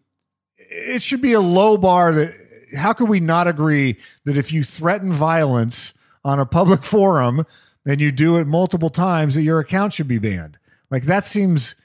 it 0.58 1.02
should 1.02 1.22
be 1.22 1.34
a 1.34 1.42
low 1.42 1.78
bar 1.78 2.14
that 2.14 2.36
how 2.74 2.94
can 2.94 3.08
we 3.08 3.20
not 3.20 3.50
agree 3.50 3.98
that 4.24 4.38
if 4.38 4.54
you 4.54 4.64
threaten 4.64 5.12
violence 5.12 5.94
on 6.24 6.40
a 6.40 6.46
public 6.46 6.84
forum 6.94 7.46
and 7.86 8.00
you 8.00 8.14
do 8.14 8.38
it 8.38 8.48
multiple 8.48 8.90
times 8.90 9.36
that 9.36 9.42
your 9.42 9.60
account 9.60 9.92
should 9.92 10.08
be 10.08 10.20
banned? 10.20 10.58
Like 10.90 11.04
that 11.04 11.26
seems 11.26 11.76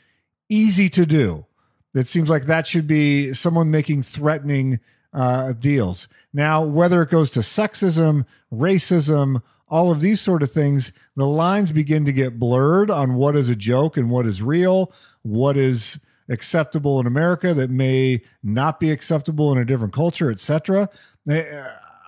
easy 0.49 0.89
to 0.91 1.05
do. 1.05 1.45
It 1.93 2.07
seems 2.07 2.31
like 2.31 2.47
that 2.47 2.69
should 2.69 2.87
be 2.87 3.33
someone 3.33 3.73
making 3.73 4.03
threatening 4.03 4.79
uh, 5.13 5.55
deals. 5.55 6.07
Now, 6.33 6.63
whether 6.63 7.03
it 7.03 7.11
goes 7.11 7.31
to 7.33 7.41
sexism, 7.41 8.27
racism, 8.53 9.43
all 9.71 9.91
of 9.91 10.01
these 10.01 10.21
sort 10.21 10.43
of 10.43 10.51
things, 10.51 10.93
the 11.17 11.27
lines 11.27 11.73
begin 11.73 12.05
to 12.05 12.13
get 12.13 12.39
blurred 12.39 12.91
on 12.91 13.15
what 13.15 13.37
is 13.37 13.49
a 13.49 13.57
joke 13.57 13.97
and 13.97 14.11
what 14.11 14.27
is 14.27 14.43
real, 14.43 14.93
what 15.23 15.57
is 15.57 15.99
acceptable 16.29 17.01
in 17.01 17.07
America 17.07 17.55
that 17.55 17.71
may 17.71 18.23
not 18.43 18.81
be 18.81 18.91
acceptable 18.91 19.53
in 19.53 19.59
a 19.59 19.65
different 19.65 19.93
culture, 19.93 20.31
etc. 20.31 20.89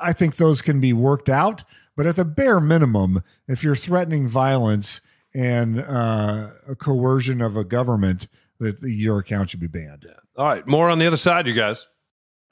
I 0.00 0.12
think 0.12 0.37
those 0.37 0.62
can 0.62 0.81
be 0.81 0.93
worked 0.93 1.29
out, 1.29 1.64
but 1.97 2.07
at 2.07 2.17
the 2.17 2.25
bare 2.25 2.61
minimum, 2.61 3.23
if 3.49 3.62
you're 3.62 3.76
threatening 3.76 4.29
violence 4.29 5.00
and 5.35 5.81
uh, 5.81 6.50
a 6.69 6.75
coercion 6.75 7.40
of 7.40 7.57
a 7.57 7.64
government, 7.64 8.29
that 8.59 8.83
your 8.83 9.19
account 9.19 9.50
should 9.50 9.61
be 9.61 9.67
banned. 9.67 10.07
All 10.37 10.47
right, 10.47 10.67
more 10.67 10.90
on 10.90 10.99
the 10.99 11.07
other 11.07 11.17
side, 11.17 11.47
you 11.47 11.55
guys. 11.55 11.87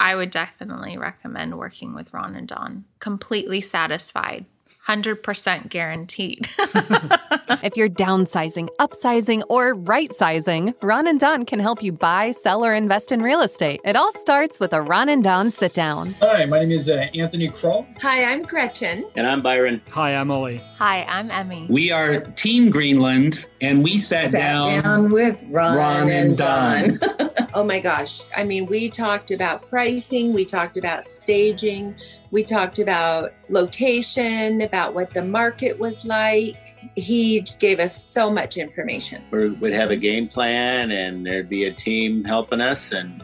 I 0.00 0.15
would 0.15 0.31
definitely 0.31 0.97
recommend 0.97 1.59
working 1.59 1.95
with 1.95 2.12
Ron 2.15 2.35
and 2.37 2.47
Don. 2.47 2.85
Completely 3.00 3.61
satisfied. 3.61 4.47
100% 4.88 5.68
guaranteed. 5.68 6.49
if 7.62 7.76
you're 7.76 7.88
downsizing, 7.88 8.69
upsizing, 8.78 9.43
or 9.49 9.75
right 9.75 10.12
sizing, 10.12 10.75
Ron 10.83 11.07
and 11.07 11.21
Don 11.21 11.45
can 11.45 11.59
help 11.59 11.83
you 11.83 11.93
buy, 11.93 12.33
sell, 12.33 12.64
or 12.64 12.75
invest 12.75 13.12
in 13.12 13.23
real 13.23 13.40
estate. 13.40 13.81
It 13.85 13.97
all 13.97 14.12
starts 14.12 14.61
with 14.61 14.73
a 14.73 14.81
Ron 14.81 15.09
and 15.09 15.23
Don 15.23 15.50
sit 15.50 15.75
down. 15.75 16.14
Hi, 16.21 16.45
my 16.47 16.61
name 16.61 16.73
is 16.73 16.88
uh, 16.88 17.07
Anthony 17.14 17.49
Kroll. 17.49 17.87
Hi, 18.00 18.25
I'm 18.25 18.43
Gretchen. 18.43 19.05
And 19.17 19.26
I'm 19.26 19.43
Byron. 19.43 19.81
Hi, 19.90 20.14
I'm 20.14 20.31
Ollie. 20.31 20.62
Hi, 20.76 21.05
I'm 21.09 21.31
Emmy. 21.31 21.67
We 21.69 21.90
are 21.90 22.21
Team 22.21 22.71
Greenland, 22.71 23.47
and 23.61 23.83
we 23.83 23.99
sat, 23.99 24.26
sat 24.26 24.33
down, 24.33 24.83
down, 24.83 25.11
with 25.11 25.37
Ron, 25.49 25.76
Ron 25.76 26.02
and, 26.02 26.12
and 26.12 26.37
Don. 26.37 26.99
Don. 26.99 27.31
oh 27.55 27.64
my 27.64 27.81
gosh. 27.81 28.23
I 28.37 28.45
mean, 28.45 28.67
we 28.67 28.88
talked 28.88 29.31
about 29.31 29.69
pricing, 29.69 30.33
we 30.33 30.45
talked 30.45 30.76
about 30.76 31.05
staging, 31.05 31.95
we 32.31 32.43
talked 32.43 32.78
about 32.78 33.33
location, 33.49 34.62
about 34.62 34.95
what 34.95 35.11
the 35.11 35.25
market 35.25 35.78
was 35.78 36.05
like. 36.05 36.57
He 36.97 37.41
gave 37.59 37.81
us 37.81 38.03
so 38.03 38.31
much 38.31 38.57
information. 38.57 39.23
We 39.31 39.51
would 39.51 39.75
have 39.75 39.91
a 39.91 39.97
game 39.97 40.29
plan, 40.29 40.91
and 40.91 41.25
there'd 41.25 41.49
be 41.49 41.65
a 41.65 41.73
team 41.73 42.25
helping 42.25 42.61
us, 42.61 42.93
and 42.93 43.23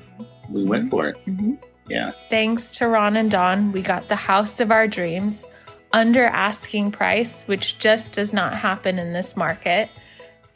we 0.50 0.64
went 0.64 0.90
for 0.90 1.08
it. 1.08 1.16
Mm-hmm. 1.26 1.54
Yeah. 1.88 2.12
Thanks 2.30 2.72
to 2.72 2.88
Ron 2.88 3.16
and 3.16 3.30
Don, 3.30 3.72
we 3.72 3.82
got 3.82 4.08
the 4.08 4.16
house 4.16 4.60
of 4.60 4.70
our 4.70 4.88
dreams 4.88 5.44
under 5.92 6.24
asking 6.24 6.92
price, 6.92 7.44
which 7.44 7.78
just 7.78 8.12
does 8.12 8.32
not 8.32 8.54
happen 8.54 8.98
in 8.98 9.12
this 9.12 9.36
market. 9.36 9.90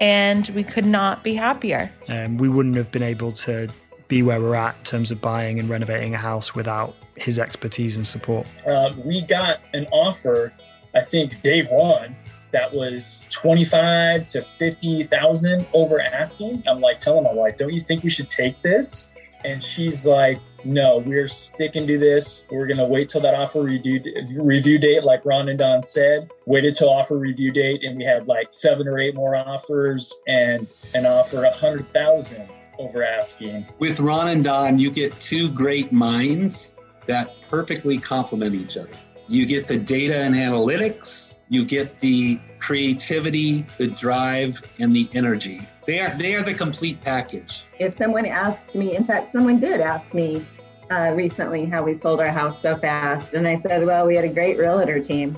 And 0.00 0.48
we 0.50 0.62
could 0.62 0.86
not 0.86 1.24
be 1.24 1.34
happier. 1.34 1.90
Um, 2.08 2.38
we 2.38 2.48
wouldn't 2.48 2.76
have 2.76 2.90
been 2.90 3.02
able 3.02 3.32
to 3.32 3.68
be 4.06 4.22
where 4.22 4.40
we're 4.40 4.54
at 4.54 4.76
in 4.76 4.84
terms 4.84 5.10
of 5.10 5.20
buying 5.20 5.58
and 5.58 5.68
renovating 5.68 6.14
a 6.14 6.18
house 6.18 6.54
without 6.54 6.94
his 7.16 7.38
expertise 7.38 7.96
and 7.96 8.06
support. 8.06 8.46
Um, 8.66 9.04
we 9.04 9.22
got 9.22 9.60
an 9.74 9.86
offer, 9.92 10.52
I 10.94 11.00
think, 11.00 11.42
day 11.42 11.62
one 11.64 12.16
that 12.52 12.72
was 12.72 13.24
25 13.30 14.26
to 14.26 14.42
50,000 14.42 15.66
over 15.72 16.00
asking. 16.00 16.62
I'm 16.66 16.78
like 16.78 16.98
telling 16.98 17.24
my 17.24 17.32
wife, 17.32 17.56
don't 17.56 17.72
you 17.72 17.80
think 17.80 18.02
we 18.02 18.10
should 18.10 18.30
take 18.30 18.60
this? 18.62 19.10
And 19.44 19.62
she's 19.62 20.06
like, 20.06 20.40
no, 20.64 20.98
we're 20.98 21.28
sticking 21.28 21.86
to 21.86 21.98
this. 21.98 22.44
We're 22.50 22.66
going 22.66 22.78
to 22.78 22.84
wait 22.84 23.08
till 23.08 23.20
that 23.20 23.34
offer 23.34 23.62
review, 23.62 24.02
review 24.36 24.78
date, 24.78 25.04
like 25.04 25.24
Ron 25.24 25.48
and 25.48 25.58
Don 25.58 25.82
said. 25.82 26.28
Waited 26.46 26.74
till 26.74 26.90
offer 26.90 27.16
review 27.16 27.52
date, 27.52 27.84
and 27.84 27.96
we 27.96 28.04
had 28.04 28.26
like 28.26 28.52
seven 28.52 28.88
or 28.88 28.98
eight 28.98 29.14
more 29.14 29.36
offers 29.36 30.12
and 30.26 30.66
an 30.94 31.06
offer 31.06 31.44
a 31.44 31.52
hundred 31.52 31.92
thousand 31.92 32.48
over 32.78 33.04
asking. 33.04 33.66
With 33.78 34.00
Ron 34.00 34.28
and 34.28 34.42
Don, 34.42 34.78
you 34.78 34.90
get 34.90 35.18
two 35.20 35.48
great 35.50 35.92
minds 35.92 36.72
that 37.06 37.34
perfectly 37.48 37.98
complement 37.98 38.54
each 38.54 38.76
other. 38.76 38.90
You 39.28 39.46
get 39.46 39.68
the 39.68 39.78
data 39.78 40.16
and 40.16 40.34
analytics, 40.34 41.27
you 41.48 41.64
get 41.64 42.00
the 42.00 42.40
creativity, 42.58 43.64
the 43.78 43.86
drive, 43.86 44.60
and 44.78 44.94
the 44.94 45.08
energy. 45.12 45.66
They 45.86 46.00
are 46.00 46.14
they 46.16 46.34
are 46.34 46.42
the 46.42 46.54
complete 46.54 47.00
package. 47.00 47.62
If 47.78 47.94
someone 47.94 48.26
asked 48.26 48.74
me, 48.74 48.96
in 48.96 49.04
fact, 49.04 49.30
someone 49.30 49.58
did 49.58 49.80
ask 49.80 50.12
me 50.12 50.44
uh, 50.90 51.12
recently 51.14 51.64
how 51.64 51.82
we 51.82 51.94
sold 51.94 52.20
our 52.20 52.30
house 52.30 52.60
so 52.60 52.76
fast, 52.76 53.34
and 53.34 53.48
I 53.48 53.54
said, 53.54 53.84
"Well, 53.84 54.06
we 54.06 54.14
had 54.14 54.24
a 54.24 54.32
great 54.32 54.58
realtor 54.58 55.00
team." 55.00 55.36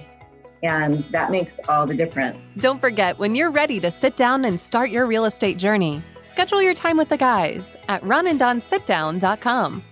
And 0.62 1.04
that 1.10 1.30
makes 1.30 1.58
all 1.70 1.86
the 1.86 1.94
difference. 1.94 2.46
Don't 2.58 2.80
forget, 2.80 3.18
when 3.18 3.34
you're 3.34 3.50
ready 3.50 3.80
to 3.80 3.90
sit 3.90 4.14
down 4.16 4.44
and 4.44 4.60
start 4.60 4.90
your 4.90 5.06
real 5.06 5.24
estate 5.24 5.56
journey, 5.56 6.02
schedule 6.20 6.60
your 6.60 6.74
time 6.74 6.98
with 6.98 7.08
the 7.08 7.16
guys 7.16 7.76
at 7.88 8.02
ronanddonsitdown.com. 8.02 9.82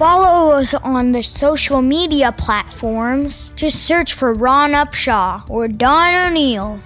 Follow 0.00 0.52
us 0.52 0.72
on 0.72 1.12
the 1.12 1.22
social 1.22 1.82
media 1.82 2.32
platforms. 2.32 3.52
Just 3.54 3.84
search 3.84 4.14
for 4.14 4.32
Ron 4.32 4.70
Upshaw 4.70 5.44
or 5.50 5.68
Don 5.68 6.14
O'Neill. 6.14 6.80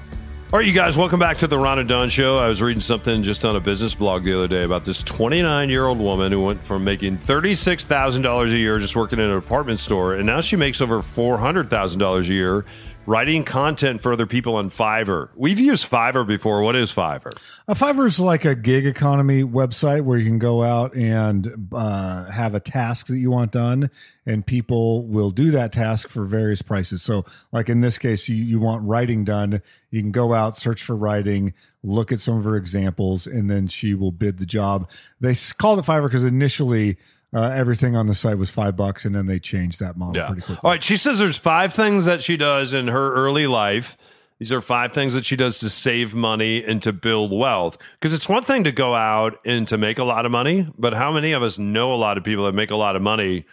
All 0.53 0.59
right, 0.59 0.67
you 0.67 0.73
guys, 0.73 0.97
welcome 0.97 1.21
back 1.21 1.39
to 1.39 1.47
the 1.47 1.57
Ron 1.57 1.79
and 1.79 1.89
Don 1.89 2.09
Show. 2.09 2.39
I 2.39 2.49
was 2.49 2.61
reading 2.61 2.81
something 2.81 3.23
just 3.23 3.45
on 3.45 3.55
a 3.55 3.61
business 3.61 3.95
blog 3.95 4.25
the 4.25 4.37
other 4.37 4.49
day 4.49 4.65
about 4.65 4.85
this 4.85 5.01
29 5.05 5.69
year 5.71 5.87
old 5.87 5.99
woman 5.99 6.33
who 6.33 6.43
went 6.43 6.67
from 6.67 6.83
making 6.83 7.19
$36,000 7.19 8.53
a 8.53 8.57
year 8.57 8.81
just 8.81 8.97
working 8.97 9.21
in 9.21 9.27
an 9.27 9.37
apartment 9.37 9.79
store, 9.79 10.15
and 10.15 10.27
now 10.27 10.41
she 10.41 10.57
makes 10.57 10.81
over 10.81 10.99
$400,000 10.99 12.21
a 12.21 12.27
year 12.27 12.65
writing 13.07 13.45
content 13.45 14.01
for 14.01 14.13
other 14.13 14.27
people 14.27 14.57
on 14.57 14.71
Fiverr. 14.71 15.31
We've 15.35 15.59
used 15.59 15.89
Fiverr 15.89 16.27
before. 16.27 16.63
What 16.63 16.77
is 16.77 16.93
Fiverr? 16.93 17.33
A 17.69 17.75
Fiverr 17.75 18.07
is 18.07 18.19
like 18.19 18.45
a 18.45 18.55
gig 18.55 18.87
economy 18.87 19.43
website 19.43 20.03
where 20.03 20.19
you 20.19 20.27
can 20.27 20.39
go 20.39 20.63
out 20.63 20.95
and 20.95 21.69
uh, 21.73 22.31
have 22.31 22.55
a 22.55 22.61
task 22.61 23.07
that 23.09 23.19
you 23.19 23.31
want 23.31 23.53
done, 23.53 23.91
and 24.27 24.47
people 24.47 25.07
will 25.07 25.31
do 25.31 25.51
that 25.51 25.73
task 25.73 26.09
for 26.09 26.25
various 26.25 26.63
prices. 26.63 27.03
So, 27.03 27.25
like 27.53 27.69
in 27.69 27.81
this 27.81 27.99
case, 27.99 28.29
you, 28.29 28.37
you 28.37 28.61
want 28.61 28.87
writing 28.87 29.25
done, 29.25 29.63
you 29.91 30.01
can 30.01 30.13
go 30.13 30.35
out, 30.35 30.57
search 30.57 30.83
for 30.83 30.97
writing, 30.97 31.55
look 31.83 32.13
at 32.13 32.21
some 32.21 32.39
of 32.39 32.45
her 32.45 32.57
examples, 32.57 33.27
and 33.27 33.51
then 33.51 33.69
she 33.69 33.95
will 33.95 34.13
bid 34.13 34.39
the 34.39 34.47
job. 34.47 34.89
They 35.21 35.35
called 35.59 35.79
it 35.79 35.85
Fiverr 35.85 36.05
because 36.05 36.25
initially 36.25 36.97
uh, 37.35 37.51
everything 37.51 37.97
on 37.97 38.07
the 38.07 38.15
site 38.15 38.39
was 38.39 38.51
five 38.51 38.77
bucks, 38.77 39.05
and 39.05 39.15
then 39.15 39.27
they 39.27 39.39
changed 39.39 39.81
that 39.81 39.97
model 39.97 40.17
yeah. 40.17 40.27
pretty 40.27 40.43
quickly. 40.43 40.61
All 40.63 40.71
right, 40.71 40.83
she 40.83 40.97
says 40.97 41.19
there's 41.19 41.37
five 41.37 41.75
things 41.75 42.05
that 42.05 42.23
she 42.23 42.37
does 42.37 42.73
in 42.73 42.89
her 42.89 43.15
early 43.15 43.47
life. 43.47 43.97
These 44.39 44.53
are 44.53 44.61
five 44.61 44.93
things 44.93 45.15
that 45.15 45.25
she 45.25 45.37
does 45.37 45.59
to 45.61 45.71
save 45.71 46.15
money 46.15 46.65
and 46.65 46.83
to 46.83 46.93
build 46.93 47.33
wealth. 47.33 47.79
Because 47.99 48.13
it's 48.15 48.29
one 48.29 48.43
thing 48.43 48.65
to 48.65 48.73
go 48.73 48.95
out 48.95 49.39
and 49.45 49.67
to 49.69 49.79
make 49.79 49.99
a 49.99 50.05
lot 50.05 50.27
of 50.27 50.33
money, 50.33 50.69
but 50.77 50.95
how 50.95 51.13
many 51.13 51.33
of 51.33 51.43
us 51.43 51.59
know 51.59 51.93
a 51.93 51.97
lot 51.97 52.19
of 52.19 52.25
people 52.25 52.45
that 52.45 52.53
make 52.53 52.71
a 52.71 52.77
lot 52.77 52.97
of 52.97 53.03
money 53.03 53.47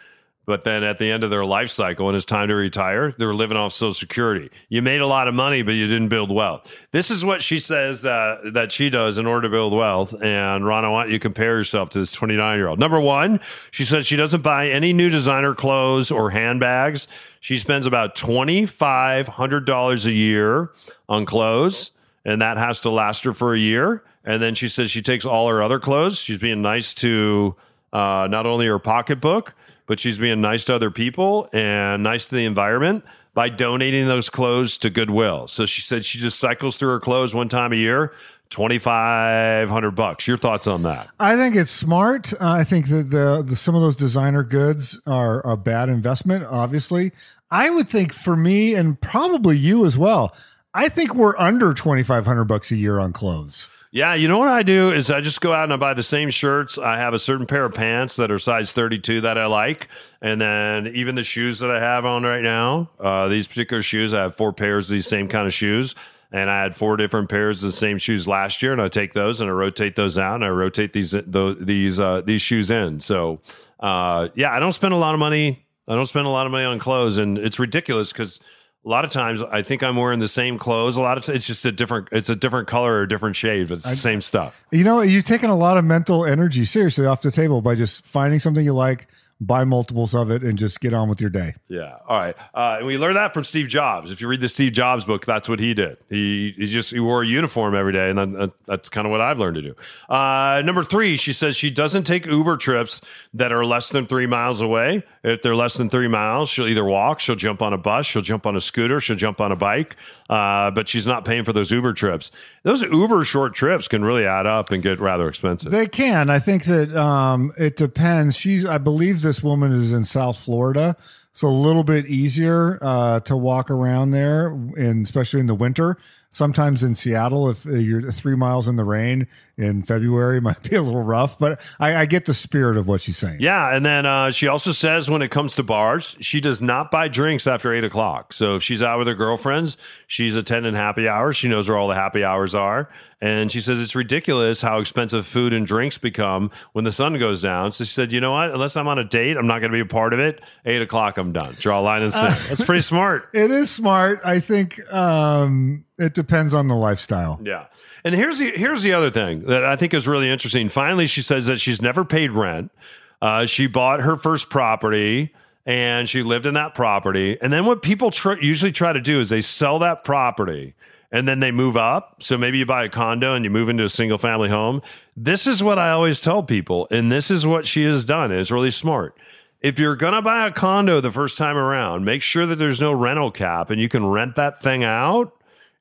but 0.44 0.64
then 0.64 0.82
at 0.82 0.98
the 0.98 1.10
end 1.10 1.22
of 1.22 1.30
their 1.30 1.44
life 1.44 1.70
cycle, 1.70 2.06
when 2.06 2.16
it's 2.16 2.24
time 2.24 2.48
to 2.48 2.54
retire, 2.54 3.12
they're 3.12 3.34
living 3.34 3.56
off 3.56 3.72
Social 3.72 3.94
Security. 3.94 4.50
You 4.68 4.82
made 4.82 5.00
a 5.00 5.06
lot 5.06 5.28
of 5.28 5.34
money, 5.34 5.62
but 5.62 5.74
you 5.74 5.86
didn't 5.86 6.08
build 6.08 6.30
wealth. 6.32 6.68
This 6.90 7.10
is 7.10 7.24
what 7.24 7.42
she 7.42 7.60
says 7.60 8.04
uh, 8.04 8.40
that 8.52 8.72
she 8.72 8.90
does 8.90 9.18
in 9.18 9.26
order 9.26 9.42
to 9.42 9.50
build 9.50 9.72
wealth. 9.72 10.14
And 10.20 10.66
Ron, 10.66 10.84
I 10.84 10.88
want 10.88 11.10
you 11.10 11.16
to 11.16 11.22
compare 11.22 11.56
yourself 11.56 11.90
to 11.90 12.00
this 12.00 12.10
29 12.10 12.58
year 12.58 12.66
old. 12.66 12.80
Number 12.80 12.98
one, 13.00 13.38
she 13.70 13.84
says 13.84 14.04
she 14.06 14.16
doesn't 14.16 14.42
buy 14.42 14.68
any 14.68 14.92
new 14.92 15.10
designer 15.10 15.54
clothes 15.54 16.10
or 16.10 16.30
handbags. 16.30 17.06
She 17.38 17.56
spends 17.56 17.86
about 17.86 18.16
$2,500 18.16 20.06
a 20.06 20.12
year 20.12 20.70
on 21.08 21.24
clothes, 21.24 21.92
and 22.24 22.42
that 22.42 22.56
has 22.56 22.80
to 22.80 22.90
last 22.90 23.22
her 23.24 23.32
for 23.32 23.54
a 23.54 23.58
year. 23.58 24.02
And 24.24 24.42
then 24.42 24.54
she 24.54 24.68
says 24.68 24.90
she 24.90 25.02
takes 25.02 25.24
all 25.24 25.48
her 25.48 25.62
other 25.62 25.78
clothes. 25.78 26.18
She's 26.18 26.38
being 26.38 26.62
nice 26.62 26.94
to 26.94 27.56
uh, 27.92 28.26
not 28.30 28.46
only 28.46 28.66
her 28.66 28.78
pocketbook, 28.78 29.54
but 29.86 30.00
she's 30.00 30.18
being 30.18 30.40
nice 30.40 30.64
to 30.64 30.74
other 30.74 30.90
people 30.90 31.48
and 31.52 32.02
nice 32.02 32.26
to 32.26 32.34
the 32.34 32.44
environment 32.44 33.04
by 33.34 33.48
donating 33.48 34.06
those 34.06 34.28
clothes 34.28 34.76
to 34.78 34.90
Goodwill. 34.90 35.48
So 35.48 35.64
she 35.66 35.80
said 35.80 36.04
she 36.04 36.18
just 36.18 36.38
cycles 36.38 36.78
through 36.78 36.90
her 36.90 37.00
clothes 37.00 37.34
one 37.34 37.48
time 37.48 37.72
a 37.72 37.76
year, 37.76 38.12
twenty 38.50 38.78
five 38.78 39.70
hundred 39.70 39.92
bucks. 39.92 40.26
Your 40.26 40.36
thoughts 40.36 40.66
on 40.66 40.82
that? 40.82 41.08
I 41.18 41.36
think 41.36 41.56
it's 41.56 41.70
smart. 41.70 42.32
Uh, 42.34 42.38
I 42.40 42.64
think 42.64 42.88
that 42.88 43.08
the, 43.10 43.42
the 43.46 43.56
some 43.56 43.74
of 43.74 43.80
those 43.80 43.96
designer 43.96 44.42
goods 44.42 45.00
are 45.06 45.40
a 45.46 45.56
bad 45.56 45.88
investment. 45.88 46.44
Obviously, 46.44 47.12
I 47.50 47.70
would 47.70 47.88
think 47.88 48.12
for 48.12 48.36
me 48.36 48.74
and 48.74 49.00
probably 49.00 49.56
you 49.56 49.86
as 49.86 49.96
well. 49.96 50.36
I 50.74 50.88
think 50.88 51.14
we're 51.14 51.36
under 51.38 51.72
twenty 51.72 52.02
five 52.02 52.26
hundred 52.26 52.44
bucks 52.44 52.70
a 52.70 52.76
year 52.76 52.98
on 52.98 53.12
clothes. 53.12 53.68
Yeah, 53.94 54.14
you 54.14 54.26
know 54.26 54.38
what 54.38 54.48
I 54.48 54.62
do 54.62 54.90
is 54.90 55.10
I 55.10 55.20
just 55.20 55.42
go 55.42 55.52
out 55.52 55.64
and 55.64 55.72
I 55.74 55.76
buy 55.76 55.92
the 55.92 56.02
same 56.02 56.30
shirts. 56.30 56.78
I 56.78 56.96
have 56.96 57.12
a 57.12 57.18
certain 57.18 57.44
pair 57.44 57.66
of 57.66 57.74
pants 57.74 58.16
that 58.16 58.30
are 58.30 58.38
size 58.38 58.72
32 58.72 59.20
that 59.20 59.36
I 59.36 59.44
like. 59.44 59.86
And 60.22 60.40
then 60.40 60.86
even 60.86 61.14
the 61.14 61.24
shoes 61.24 61.58
that 61.58 61.70
I 61.70 61.78
have 61.78 62.06
on 62.06 62.22
right 62.22 62.42
now, 62.42 62.88
uh, 62.98 63.28
these 63.28 63.46
particular 63.46 63.82
shoes, 63.82 64.14
I 64.14 64.22
have 64.22 64.34
four 64.34 64.54
pairs 64.54 64.86
of 64.86 64.92
these 64.92 65.06
same 65.06 65.28
kind 65.28 65.46
of 65.46 65.52
shoes. 65.52 65.94
And 66.32 66.48
I 66.48 66.62
had 66.62 66.74
four 66.74 66.96
different 66.96 67.28
pairs 67.28 67.62
of 67.62 67.70
the 67.70 67.76
same 67.76 67.98
shoes 67.98 68.26
last 68.26 68.62
year, 68.62 68.72
and 68.72 68.80
I 68.80 68.88
take 68.88 69.12
those 69.12 69.42
and 69.42 69.50
I 69.50 69.52
rotate 69.52 69.96
those 69.96 70.16
out, 70.16 70.36
and 70.36 70.44
I 70.46 70.48
rotate 70.48 70.94
these 70.94 71.10
these 71.10 72.00
uh, 72.00 72.22
these 72.22 72.40
shoes 72.40 72.70
in. 72.70 73.00
So, 73.00 73.42
uh, 73.80 74.28
yeah, 74.34 74.50
I 74.50 74.58
don't 74.58 74.72
spend 74.72 74.94
a 74.94 74.96
lot 74.96 75.12
of 75.12 75.20
money. 75.20 75.66
I 75.86 75.94
don't 75.94 76.06
spend 76.06 76.26
a 76.26 76.30
lot 76.30 76.46
of 76.46 76.52
money 76.52 76.64
on 76.64 76.78
clothes, 76.78 77.18
and 77.18 77.36
it's 77.36 77.58
ridiculous 77.58 78.12
because 78.12 78.40
a 78.84 78.88
lot 78.88 79.04
of 79.04 79.10
times 79.10 79.40
I 79.42 79.62
think 79.62 79.82
I'm 79.82 79.96
wearing 79.96 80.18
the 80.18 80.28
same 80.28 80.58
clothes. 80.58 80.96
A 80.96 81.00
lot 81.00 81.16
of 81.16 81.24
t- 81.24 81.32
it's 81.32 81.46
just 81.46 81.64
a 81.64 81.72
different 81.72 82.08
it's 82.10 82.28
a 82.28 82.36
different 82.36 82.68
color 82.68 82.94
or 82.94 83.02
a 83.02 83.08
different 83.08 83.36
shade, 83.36 83.68
but 83.68 83.74
it's 83.74 83.88
the 83.88 83.96
same 83.96 84.20
stuff. 84.20 84.64
You 84.70 84.84
know, 84.84 85.00
you've 85.00 85.24
taken 85.24 85.50
a 85.50 85.56
lot 85.56 85.78
of 85.78 85.84
mental 85.84 86.24
energy 86.24 86.64
seriously 86.64 87.06
off 87.06 87.22
the 87.22 87.30
table 87.30 87.62
by 87.62 87.74
just 87.74 88.04
finding 88.04 88.40
something 88.40 88.64
you 88.64 88.72
like, 88.72 89.08
buy 89.46 89.64
multiples 89.64 90.14
of 90.14 90.30
it, 90.30 90.42
and 90.42 90.56
just 90.58 90.80
get 90.80 90.94
on 90.94 91.08
with 91.08 91.20
your 91.20 91.30
day. 91.30 91.54
Yeah. 91.68 91.96
All 92.06 92.18
right. 92.18 92.36
Uh, 92.54 92.76
and 92.78 92.86
we 92.86 92.96
learned 92.98 93.16
that 93.16 93.34
from 93.34 93.44
Steve 93.44 93.68
Jobs. 93.68 94.10
If 94.10 94.20
you 94.20 94.28
read 94.28 94.40
the 94.40 94.48
Steve 94.48 94.72
Jobs 94.72 95.04
book, 95.04 95.26
that's 95.26 95.48
what 95.48 95.60
he 95.60 95.74
did. 95.74 95.96
He, 96.08 96.54
he 96.56 96.66
just 96.66 96.90
he 96.90 97.00
wore 97.00 97.22
a 97.22 97.26
uniform 97.26 97.74
every 97.74 97.92
day, 97.92 98.10
and 98.10 98.18
then, 98.18 98.36
uh, 98.36 98.48
that's 98.66 98.88
kind 98.88 99.06
of 99.06 99.10
what 99.10 99.20
I've 99.20 99.38
learned 99.38 99.56
to 99.56 99.62
do. 99.62 99.74
Uh, 100.08 100.62
number 100.64 100.82
three, 100.82 101.16
she 101.16 101.32
says 101.32 101.56
she 101.56 101.70
doesn't 101.70 102.04
take 102.04 102.26
Uber 102.26 102.56
trips 102.56 103.00
that 103.34 103.52
are 103.52 103.64
less 103.64 103.88
than 103.88 104.06
three 104.06 104.26
miles 104.26 104.60
away. 104.60 105.02
If 105.22 105.42
they're 105.42 105.56
less 105.56 105.74
than 105.74 105.88
three 105.88 106.08
miles, 106.08 106.48
she'll 106.48 106.66
either 106.66 106.84
walk, 106.84 107.20
she'll 107.20 107.36
jump 107.36 107.62
on 107.62 107.72
a 107.72 107.78
bus, 107.78 108.06
she'll 108.06 108.22
jump 108.22 108.46
on 108.46 108.56
a 108.56 108.60
scooter, 108.60 109.00
she'll 109.00 109.16
jump 109.16 109.40
on 109.40 109.52
a 109.52 109.56
bike. 109.56 109.96
Uh, 110.28 110.70
but 110.70 110.88
she's 110.88 111.06
not 111.06 111.24
paying 111.24 111.44
for 111.44 111.52
those 111.52 111.70
Uber 111.70 111.92
trips. 111.92 112.30
Those 112.64 112.82
Uber 112.82 113.24
short 113.24 113.54
trips 113.54 113.88
can 113.88 114.04
really 114.04 114.24
add 114.24 114.46
up 114.46 114.70
and 114.70 114.82
get 114.82 115.00
rather 115.00 115.28
expensive. 115.28 115.72
They 115.72 115.86
can. 115.86 116.30
I 116.30 116.38
think 116.38 116.64
that 116.64 116.94
um, 116.96 117.52
it 117.58 117.76
depends. 117.76 118.36
She's, 118.36 118.64
I 118.64 118.78
believe, 118.78 119.20
this 119.20 119.42
woman 119.42 119.72
is 119.72 119.92
in 119.92 120.04
South 120.04 120.38
Florida, 120.38 120.96
so 121.34 121.48
a 121.48 121.50
little 121.50 121.82
bit 121.82 122.06
easier 122.06 122.78
uh, 122.80 123.20
to 123.20 123.36
walk 123.36 123.70
around 123.70 124.12
there, 124.12 124.48
and 124.48 125.04
especially 125.04 125.40
in 125.40 125.46
the 125.46 125.54
winter. 125.54 125.98
Sometimes 126.30 126.82
in 126.82 126.94
Seattle, 126.94 127.50
if 127.50 127.66
uh, 127.66 127.72
you're 127.72 128.10
three 128.10 128.36
miles 128.36 128.68
in 128.68 128.76
the 128.76 128.84
rain 128.84 129.26
in 129.56 129.82
February, 129.82 130.40
might 130.42 130.62
be 130.62 130.76
a 130.76 130.82
little 130.82 131.02
rough. 131.02 131.38
But 131.38 131.60
I, 131.78 131.96
I 131.96 132.06
get 132.06 132.26
the 132.26 132.34
spirit 132.34 132.76
of 132.76 132.86
what 132.86 133.02
she's 133.02 133.16
saying. 133.18 133.38
Yeah, 133.40 133.74
and 133.74 133.84
then 133.84 134.06
uh, 134.06 134.30
she 134.30 134.46
also 134.48 134.72
says 134.72 135.10
when 135.10 135.22
it 135.22 135.30
comes 135.30 135.54
to 135.56 135.62
bars, 135.62 136.16
she 136.20 136.40
does 136.40 136.62
not 136.62 136.90
buy 136.90 137.08
drinks 137.08 137.46
after 137.46 137.72
eight 137.72 137.84
o'clock. 137.84 138.32
So 138.32 138.56
if 138.56 138.62
she's 138.62 138.82
out 138.82 138.98
with 138.98 139.08
her 139.08 139.14
girlfriends, 139.14 139.76
she's 140.06 140.36
attending 140.36 140.74
happy 140.74 141.08
hours. 141.08 141.36
She 141.36 141.48
knows 141.48 141.68
where 141.68 141.78
all 141.78 141.88
the 141.88 141.94
happy 141.94 142.24
hours 142.24 142.54
are, 142.54 142.88
and 143.20 143.52
she 143.52 143.60
says 143.60 143.80
it's 143.80 143.94
ridiculous 143.94 144.60
how 144.62 144.80
expensive 144.80 145.24
food 145.26 145.52
and 145.52 145.64
drinks 145.64 145.96
become 145.96 146.50
when 146.72 146.84
the 146.84 146.90
sun 146.90 147.16
goes 147.18 147.40
down. 147.40 147.70
So 147.70 147.84
she 147.84 147.92
said, 147.92 148.12
you 148.12 148.20
know 148.20 148.32
what? 148.32 148.50
Unless 148.50 148.76
I'm 148.76 148.88
on 148.88 148.98
a 148.98 149.04
date, 149.04 149.36
I'm 149.36 149.46
not 149.46 149.60
going 149.60 149.70
to 149.70 149.76
be 149.76 149.80
a 149.80 149.86
part 149.86 150.12
of 150.12 150.18
it. 150.18 150.40
Eight 150.64 150.82
o'clock, 150.82 151.18
I'm 151.18 151.32
done. 151.32 151.54
Draw 151.60 151.78
a 151.78 151.82
line 151.82 152.02
and 152.02 152.12
sand. 152.12 152.34
That's 152.48 152.64
pretty 152.64 152.82
smart. 152.82 153.28
It 153.42 153.50
is 153.50 153.70
smart. 153.70 154.20
I 154.24 154.40
think 154.40 154.80
um, 154.92 155.84
it 155.98 156.14
depends 156.14 156.54
on 156.54 156.68
the 156.68 156.74
lifestyle. 156.74 157.40
Yeah. 157.42 157.66
And 158.04 158.14
here's 158.14 158.38
the 158.38 158.50
here's 158.50 158.82
the 158.82 158.92
other 158.92 159.10
thing 159.10 159.40
that 159.42 159.64
I 159.64 159.76
think 159.76 159.94
is 159.94 160.08
really 160.08 160.28
interesting. 160.28 160.68
Finally, 160.68 161.06
she 161.06 161.22
says 161.22 161.46
that 161.46 161.58
she's 161.58 161.80
never 161.80 162.04
paid 162.04 162.32
rent. 162.32 162.72
Uh, 163.20 163.46
she 163.46 163.66
bought 163.68 164.00
her 164.00 164.16
first 164.16 164.50
property 164.50 165.32
and 165.64 166.08
she 166.08 166.22
lived 166.22 166.46
in 166.46 166.54
that 166.54 166.74
property. 166.74 167.38
And 167.40 167.52
then 167.52 167.64
what 167.66 167.82
people 167.82 168.10
tr- 168.10 168.40
usually 168.40 168.72
try 168.72 168.92
to 168.92 169.00
do 169.00 169.20
is 169.20 169.28
they 169.28 169.40
sell 169.40 169.78
that 169.78 170.02
property 170.02 170.74
and 171.12 171.28
then 171.28 171.40
they 171.40 171.52
move 171.52 171.76
up. 171.76 172.22
So 172.22 172.36
maybe 172.36 172.58
you 172.58 172.66
buy 172.66 172.84
a 172.84 172.88
condo 172.88 173.34
and 173.34 173.44
you 173.44 173.50
move 173.50 173.68
into 173.68 173.84
a 173.84 173.88
single 173.90 174.18
family 174.18 174.48
home. 174.48 174.82
This 175.16 175.46
is 175.46 175.62
what 175.62 175.78
I 175.78 175.90
always 175.90 176.18
tell 176.20 176.42
people, 176.42 176.88
and 176.90 177.12
this 177.12 177.30
is 177.30 177.46
what 177.46 177.66
she 177.66 177.84
has 177.84 178.04
done. 178.04 178.32
It's 178.32 178.50
really 178.50 178.70
smart. 178.70 179.16
If 179.60 179.78
you're 179.78 179.94
going 179.94 180.14
to 180.14 180.22
buy 180.22 180.46
a 180.46 180.50
condo 180.50 181.00
the 181.00 181.12
first 181.12 181.38
time 181.38 181.56
around, 181.56 182.04
make 182.04 182.22
sure 182.22 182.46
that 182.46 182.56
there's 182.56 182.80
no 182.80 182.92
rental 182.92 183.30
cap 183.30 183.70
and 183.70 183.80
you 183.80 183.88
can 183.88 184.04
rent 184.04 184.34
that 184.34 184.60
thing 184.60 184.82
out. 184.82 185.32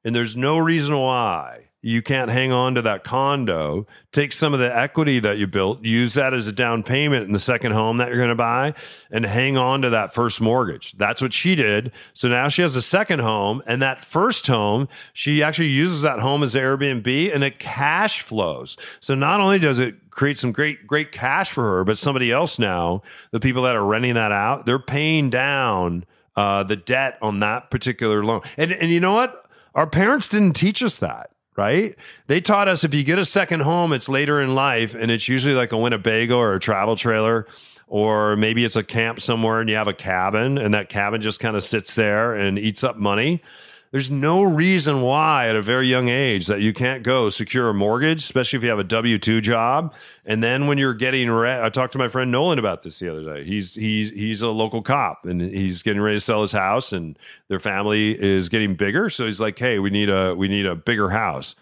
And 0.03 0.15
there's 0.15 0.35
no 0.35 0.59
reason 0.59 0.95
why 0.97 1.70
you 1.81 2.01
can't 2.03 2.29
hang 2.29 2.51
on 2.51 2.75
to 2.75 2.81
that 2.83 3.03
condo, 3.03 3.87
take 4.11 4.31
some 4.31 4.53
of 4.53 4.59
the 4.59 4.75
equity 4.75 5.19
that 5.19 5.39
you 5.39 5.47
built, 5.47 5.83
use 5.83 6.13
that 6.13 6.33
as 6.33 6.45
a 6.45 6.51
down 6.51 6.83
payment 6.83 7.25
in 7.25 7.31
the 7.31 7.39
second 7.39 7.71
home 7.71 7.97
that 7.97 8.09
you're 8.09 8.17
going 8.17 8.29
to 8.29 8.35
buy, 8.35 8.73
and 9.09 9.25
hang 9.25 9.57
on 9.57 9.81
to 9.81 9.89
that 9.89 10.13
first 10.13 10.39
mortgage. 10.39 10.93
That's 10.93 11.21
what 11.21 11.33
she 11.33 11.55
did. 11.55 11.91
So 12.13 12.27
now 12.27 12.49
she 12.49 12.61
has 12.61 12.75
a 12.75 12.83
second 12.83 13.19
home, 13.19 13.63
and 13.65 13.81
that 13.81 14.03
first 14.03 14.45
home, 14.45 14.87
she 15.13 15.41
actually 15.41 15.69
uses 15.69 16.03
that 16.03 16.19
home 16.19 16.43
as 16.43 16.53
Airbnb 16.53 17.33
and 17.33 17.43
it 17.43 17.57
cash 17.57 18.21
flows. 18.21 18.77
So 18.99 19.15
not 19.15 19.39
only 19.39 19.57
does 19.57 19.79
it 19.79 20.11
create 20.11 20.37
some 20.37 20.51
great, 20.51 20.85
great 20.85 21.11
cash 21.11 21.51
for 21.51 21.63
her, 21.63 21.83
but 21.83 21.97
somebody 21.97 22.31
else 22.31 22.59
now, 22.59 23.01
the 23.31 23.39
people 23.39 23.63
that 23.63 23.75
are 23.75 23.85
renting 23.85 24.13
that 24.13 24.31
out, 24.31 24.67
they're 24.67 24.77
paying 24.77 25.31
down 25.31 26.05
uh, 26.35 26.63
the 26.63 26.75
debt 26.75 27.17
on 27.23 27.39
that 27.39 27.71
particular 27.71 28.23
loan. 28.23 28.41
And, 28.55 28.71
and 28.71 28.91
you 28.91 28.99
know 28.99 29.13
what? 29.13 29.45
Our 29.73 29.87
parents 29.87 30.27
didn't 30.27 30.53
teach 30.53 30.83
us 30.83 30.97
that 30.97 31.31
right? 31.61 31.95
They 32.25 32.41
taught 32.41 32.67
us 32.67 32.83
if 32.83 32.91
you 32.93 33.03
get 33.03 33.19
a 33.19 33.25
second 33.25 33.59
home, 33.59 33.93
it's 33.93 34.09
later 34.09 34.41
in 34.41 34.55
life, 34.55 34.95
and 34.95 35.11
it's 35.11 35.27
usually 35.27 35.53
like 35.53 35.71
a 35.71 35.77
Winnebago 35.77 36.37
or 36.37 36.55
a 36.55 36.59
travel 36.59 36.95
trailer, 36.95 37.45
or 37.87 38.35
maybe 38.35 38.65
it's 38.65 38.75
a 38.75 38.83
camp 38.83 39.21
somewhere 39.21 39.59
and 39.59 39.69
you 39.69 39.75
have 39.75 39.87
a 39.87 39.93
cabin, 39.93 40.57
and 40.57 40.73
that 40.73 40.89
cabin 40.89 41.21
just 41.21 41.39
kind 41.39 41.55
of 41.55 41.63
sits 41.63 41.93
there 41.93 42.33
and 42.33 42.57
eats 42.57 42.83
up 42.83 42.97
money. 42.97 43.43
There's 43.91 44.09
no 44.09 44.41
reason 44.41 45.01
why 45.01 45.49
at 45.49 45.57
a 45.57 45.61
very 45.61 45.85
young 45.85 46.07
age 46.07 46.47
that 46.47 46.61
you 46.61 46.71
can't 46.71 47.03
go 47.03 47.29
secure 47.29 47.67
a 47.67 47.73
mortgage, 47.73 48.23
especially 48.23 48.55
if 48.55 48.63
you 48.63 48.69
have 48.69 48.79
a 48.79 48.85
W 48.85 49.17
two 49.19 49.41
job. 49.41 49.93
And 50.25 50.41
then 50.41 50.67
when 50.67 50.77
you're 50.77 50.93
getting 50.93 51.29
ready, 51.29 51.61
I 51.61 51.67
talked 51.69 51.91
to 51.93 51.99
my 51.99 52.07
friend 52.07 52.31
Nolan 52.31 52.57
about 52.57 52.83
this 52.83 52.99
the 52.99 53.09
other 53.09 53.23
day. 53.23 53.43
He's 53.43 53.73
he's 53.75 54.11
he's 54.11 54.41
a 54.41 54.47
local 54.47 54.81
cop 54.81 55.25
and 55.25 55.41
he's 55.41 55.81
getting 55.81 56.01
ready 56.01 56.15
to 56.15 56.21
sell 56.21 56.41
his 56.41 56.53
house, 56.53 56.93
and 56.93 57.19
their 57.49 57.59
family 57.59 58.17
is 58.17 58.47
getting 58.47 58.75
bigger. 58.75 59.09
So 59.09 59.25
he's 59.25 59.41
like, 59.41 59.59
"Hey, 59.59 59.77
we 59.77 59.89
need 59.89 60.09
a 60.09 60.35
we 60.35 60.47
need 60.47 60.65
a 60.65 60.75
bigger 60.75 61.09
house." 61.09 61.53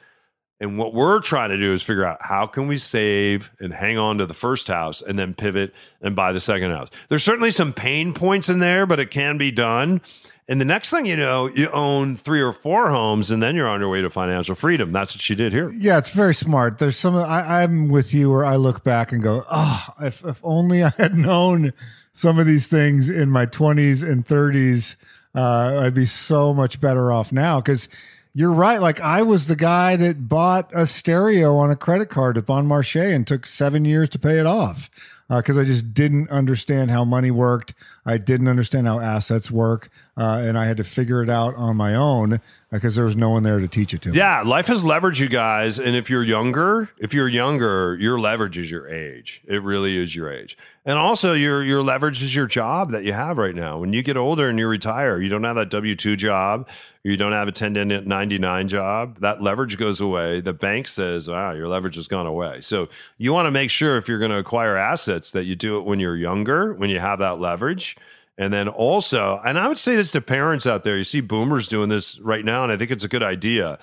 And 0.62 0.78
what 0.78 0.94
we're 0.94 1.22
trying 1.22 1.50
to 1.50 1.58
do 1.58 1.74
is 1.74 1.82
figure 1.82 2.06
out 2.06 2.18
how 2.22 2.46
can 2.46 2.68
we 2.68 2.78
save 2.78 3.50
and 3.60 3.74
hang 3.74 3.98
on 3.98 4.18
to 4.18 4.26
the 4.26 4.34
first 4.34 4.68
house 4.68 5.02
and 5.02 5.18
then 5.18 5.34
pivot 5.34 5.74
and 6.02 6.16
buy 6.16 6.34
the 6.34 6.40
second 6.40 6.72
house. 6.72 6.90
There's 7.08 7.24
certainly 7.24 7.52
some 7.52 7.72
pain 7.72 8.14
points 8.14 8.50
in 8.50 8.60
there, 8.60 8.86
but 8.86 9.00
it 9.00 9.10
can 9.10 9.38
be 9.38 9.52
done. 9.52 10.02
And 10.50 10.60
the 10.60 10.66
next 10.66 10.90
thing 10.90 11.06
you 11.06 11.16
know, 11.16 11.48
you 11.48 11.70
own 11.70 12.16
three 12.16 12.42
or 12.42 12.54
four 12.54 12.90
homes, 12.90 13.30
and 13.30 13.42
then 13.42 13.56
you're 13.56 13.68
on 13.68 13.82
your 13.82 13.90
way 13.90 14.02
to 14.02 14.10
financial 14.10 14.56
freedom. 14.56 14.92
That's 14.92 15.14
what 15.14 15.22
she 15.22 15.36
did 15.36 15.54
here. 15.54 15.70
Yeah, 15.70 16.00
it's 16.00 16.10
very 16.10 16.34
smart. 16.34 16.80
There's 16.80 16.98
some. 16.98 17.16
I, 17.16 17.62
I'm 17.62 17.88
with 17.88 18.16
you 18.16 18.32
where 18.32 18.44
I 18.44 18.56
look 18.56 18.84
back 18.84 19.12
and 19.12 19.22
go, 19.22 19.46
oh, 19.48 19.88
if, 20.02 20.26
if 20.26 20.42
only 20.44 20.84
I 20.84 20.90
had 20.98 21.16
known 21.16 21.72
some 22.14 22.40
of 22.40 22.48
these 22.48 22.66
things 22.66 23.10
in 23.10 23.30
my 23.30 23.46
20s 23.46 24.02
and 24.02 24.26
30s, 24.26 24.96
uh, 25.36 25.82
I'd 25.84 25.94
be 25.94 26.08
so 26.08 26.52
much 26.52 26.82
better 26.82 27.12
off 27.12 27.32
now. 27.32 27.62
Because 27.62 27.88
you're 28.34 28.52
right. 28.52 28.82
Like 28.82 29.00
I 29.02 29.22
was 29.22 29.46
the 29.46 29.56
guy 29.56 29.98
that 29.98 30.28
bought 30.28 30.72
a 30.74 30.88
stereo 30.88 31.58
on 31.58 31.70
a 31.70 31.76
credit 31.76 32.10
card 32.10 32.40
at 32.40 32.48
Bon 32.48 32.68
Marché 32.68 33.14
and 33.14 33.28
took 33.28 33.46
seven 33.46 33.86
years 33.86 34.10
to 34.10 34.20
pay 34.20 34.40
it 34.40 34.48
off 34.48 34.90
because 35.30 35.58
I 35.58 35.64
just 35.64 35.94
didn't 35.94 36.30
understand 36.32 36.90
how 36.90 37.06
money 37.06 37.30
worked. 37.30 37.76
I 38.06 38.18
didn't 38.18 38.48
understand 38.48 38.88
how 38.88 39.00
assets 39.00 39.52
work, 39.52 39.90
uh, 40.18 40.42
and 40.44 40.58
I 40.58 40.66
had 40.66 40.78
to 40.78 40.84
figure 40.84 41.22
it 41.22 41.30
out 41.30 41.56
on 41.56 41.78
my 41.78 41.96
own 41.96 42.42
because 42.72 42.96
there 42.96 43.06
was 43.06 43.16
no 43.16 43.30
one 43.30 43.44
there 43.44 43.60
to 43.60 43.68
teach 43.68 43.94
it 43.94 44.02
to 44.04 44.10
me. 44.10 44.18
Yeah, 44.18 44.42
life 44.44 44.68
has 44.68 44.84
leveraged 44.84 45.20
you 45.20 45.30
guys, 45.30 45.80
and 45.80 45.96
if 45.96 46.10
you're 46.10 46.24
younger, 46.24 46.90
if 46.98 47.14
you're 47.14 47.28
younger, 47.28 47.98
your 48.00 48.20
leverage 48.20 48.58
is 48.58 48.70
your 48.70 48.88
age. 48.88 49.42
It 49.48 49.64
really 49.64 49.98
is 49.98 50.16
your 50.16 50.32
age, 50.32 50.58
and 50.86 50.98
also 50.98 51.34
your 51.34 51.64
your 51.64 51.82
leverage 51.84 52.22
is 52.22 52.36
your 52.36 52.48
job 52.48 52.92
that 52.92 53.04
you 53.04 53.14
have 53.14 53.38
right 53.38 53.56
now. 53.56 53.80
When 53.80 53.94
you 53.94 54.04
get 54.04 54.18
older 54.18 54.50
and 54.50 54.60
you 54.60 54.68
retire, 54.68 55.22
you 55.22 55.30
don't 55.30 55.44
have 55.44 55.56
that 55.56 55.70
W 55.70 55.96
two 55.96 56.16
job, 56.16 56.68
you 57.04 57.16
don't 57.16 57.32
have 57.32 57.48
a 57.48 57.52
1099 57.52 58.68
job, 58.68 59.20
that 59.20 59.42
leverage 59.42 59.78
goes 59.78 60.02
away. 60.02 60.42
The 60.42 60.54
bank 60.54 60.88
says, 60.88 61.30
wow, 61.30 61.54
your 61.54 61.68
leverage 61.68 61.96
has 61.96 62.08
gone 62.08 62.26
away. 62.26 62.62
So 62.62 62.90
you 63.18 63.32
want 63.32 63.48
to 63.48 63.52
make 63.52 63.70
sure 63.70 63.98
if 63.98 64.10
you're 64.10 64.20
going 64.20 64.32
to 64.32 64.38
acquire 64.38 64.76
assets 64.76 65.32
that 65.32 65.46
you 65.46 65.56
do 65.56 65.78
it 65.78 65.86
when 65.86 66.00
you're 66.00 66.18
younger, 66.18 66.74
when 66.74 66.90
you 66.90 67.00
have 67.00 67.20
that 67.20 67.40
leverage. 67.40 67.96
And 68.40 68.54
then 68.54 68.70
also, 68.70 69.42
and 69.46 69.60
I 69.60 69.68
would 69.68 69.78
say 69.78 69.98
this 69.98 70.12
to 70.12 70.22
parents 70.22 70.66
out 70.66 70.84
there, 70.84 70.98
you 70.98 71.04
see 71.04 71.20
boomers 71.20 71.68
doing 71.68 71.90
this 71.90 72.18
right 72.22 72.46
now, 72.46 72.64
and 72.64 72.72
I 72.72 72.78
think 72.78 72.90
it's 72.90 73.04
a 73.04 73.10
good 73.10 73.22
idea. 73.22 73.78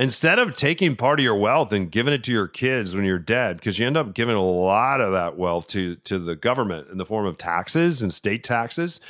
instead 0.00 0.38
of 0.38 0.56
taking 0.56 0.96
part 0.96 1.20
of 1.20 1.24
your 1.24 1.36
wealth 1.36 1.72
and 1.72 1.92
giving 1.92 2.14
it 2.14 2.24
to 2.24 2.32
your 2.32 2.48
kids 2.48 2.96
when 2.96 3.04
you're 3.04 3.18
dead, 3.18 3.58
because 3.58 3.78
you 3.78 3.86
end 3.86 3.98
up 3.98 4.14
giving 4.14 4.34
a 4.34 4.42
lot 4.42 5.00
of 5.00 5.12
that 5.12 5.36
wealth 5.36 5.66
to 5.68 5.96
to 5.96 6.18
the 6.18 6.34
government 6.34 6.88
in 6.90 6.98
the 6.98 7.04
form 7.04 7.26
of 7.26 7.36
taxes 7.36 8.02
and 8.02 8.12
state 8.12 8.42
taxes. 8.42 9.00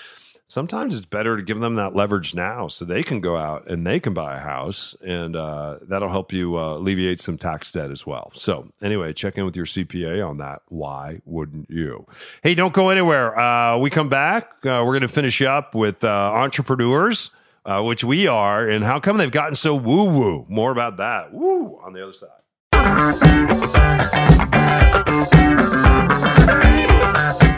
Sometimes 0.51 0.97
it's 0.97 1.07
better 1.07 1.37
to 1.37 1.45
give 1.45 1.61
them 1.61 1.77
that 1.77 1.95
leverage 1.95 2.35
now 2.35 2.67
so 2.67 2.85
they 2.85 3.05
can 3.05 3.21
go 3.21 3.37
out 3.37 3.71
and 3.71 3.87
they 3.87 4.01
can 4.01 4.13
buy 4.13 4.35
a 4.35 4.41
house, 4.41 4.97
and 5.01 5.37
uh, 5.37 5.79
that'll 5.83 6.09
help 6.09 6.33
you 6.33 6.59
uh, 6.59 6.75
alleviate 6.75 7.21
some 7.21 7.39
tax 7.39 7.71
debt 7.71 7.93
as 7.93 8.05
well. 8.05 8.33
So, 8.35 8.73
anyway, 8.83 9.13
check 9.13 9.39
in 9.39 9.45
with 9.45 9.55
your 9.55 9.65
CPA 9.65 10.29
on 10.29 10.39
that. 10.39 10.63
Why 10.67 11.21
wouldn't 11.25 11.71
you? 11.71 12.05
Hey, 12.43 12.57
don't 12.57 12.73
go 12.73 12.89
anywhere. 12.89 13.39
Uh, 13.39 13.79
we 13.79 13.91
come 13.91 14.09
back. 14.09 14.51
Uh, 14.65 14.83
we're 14.85 14.87
going 14.87 15.03
to 15.03 15.09
finish 15.09 15.41
up 15.41 15.73
with 15.77 16.03
uh, 16.03 16.33
entrepreneurs 16.35 17.31
uh, 17.65 17.81
which 17.83 18.03
we 18.03 18.27
are, 18.27 18.69
and 18.69 18.83
how 18.85 18.99
come 18.99 19.19
they've 19.19 19.31
gotten 19.31 19.55
so 19.55 19.77
woo 19.77 20.05
woo? 20.07 20.47
More 20.49 20.73
about 20.73 20.97
that. 20.97 21.33
Woo 21.33 21.79
on 21.85 21.93
the 21.93 22.03
other 22.03 22.13
side. 22.13 22.31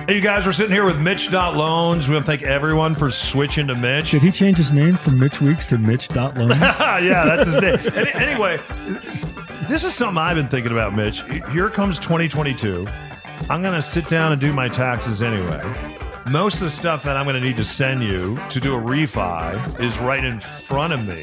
Hey, 0.08 0.16
you 0.16 0.20
guys, 0.20 0.46
we're 0.46 0.52
sitting 0.52 0.72
here 0.72 0.84
with 0.84 0.98
Mitch 0.98 1.30
Loans. 1.30 2.08
We 2.08 2.14
want 2.14 2.26
to 2.26 2.30
thank 2.32 2.42
everyone 2.42 2.96
for 2.96 3.12
switching 3.12 3.68
to 3.68 3.76
Mitch. 3.76 4.10
Did 4.10 4.22
he 4.22 4.32
change 4.32 4.56
his 4.56 4.72
name 4.72 4.96
from 4.96 5.16
Mitch 5.16 5.40
Weeks 5.40 5.64
to 5.66 5.78
Mitch 5.78 6.08
Dot 6.08 6.36
Loans? 6.36 6.58
yeah, 6.60 7.24
that's 7.24 7.46
his 7.46 7.60
name. 7.60 7.78
Any, 7.94 8.12
anyway, 8.14 8.58
this 9.68 9.84
is 9.84 9.94
something 9.94 10.18
I've 10.18 10.34
been 10.34 10.48
thinking 10.48 10.72
about, 10.72 10.92
Mitch. 10.92 11.22
Here 11.52 11.70
comes 11.70 12.00
2022. 12.00 12.88
I'm 13.48 13.62
going 13.62 13.74
to 13.74 13.82
sit 13.82 14.08
down 14.08 14.32
and 14.32 14.40
do 14.40 14.52
my 14.52 14.68
taxes 14.68 15.22
anyway. 15.22 15.62
Most 16.30 16.54
of 16.54 16.62
the 16.62 16.70
stuff 16.70 17.04
that 17.04 17.16
I'm 17.16 17.24
going 17.24 17.40
to 17.40 17.40
need 17.40 17.56
to 17.58 17.64
send 17.64 18.02
you 18.02 18.36
to 18.50 18.58
do 18.58 18.74
a 18.74 18.80
refi 18.80 19.80
is 19.80 19.96
right 20.00 20.24
in 20.24 20.40
front 20.40 20.92
of 20.92 21.06
me. 21.06 21.22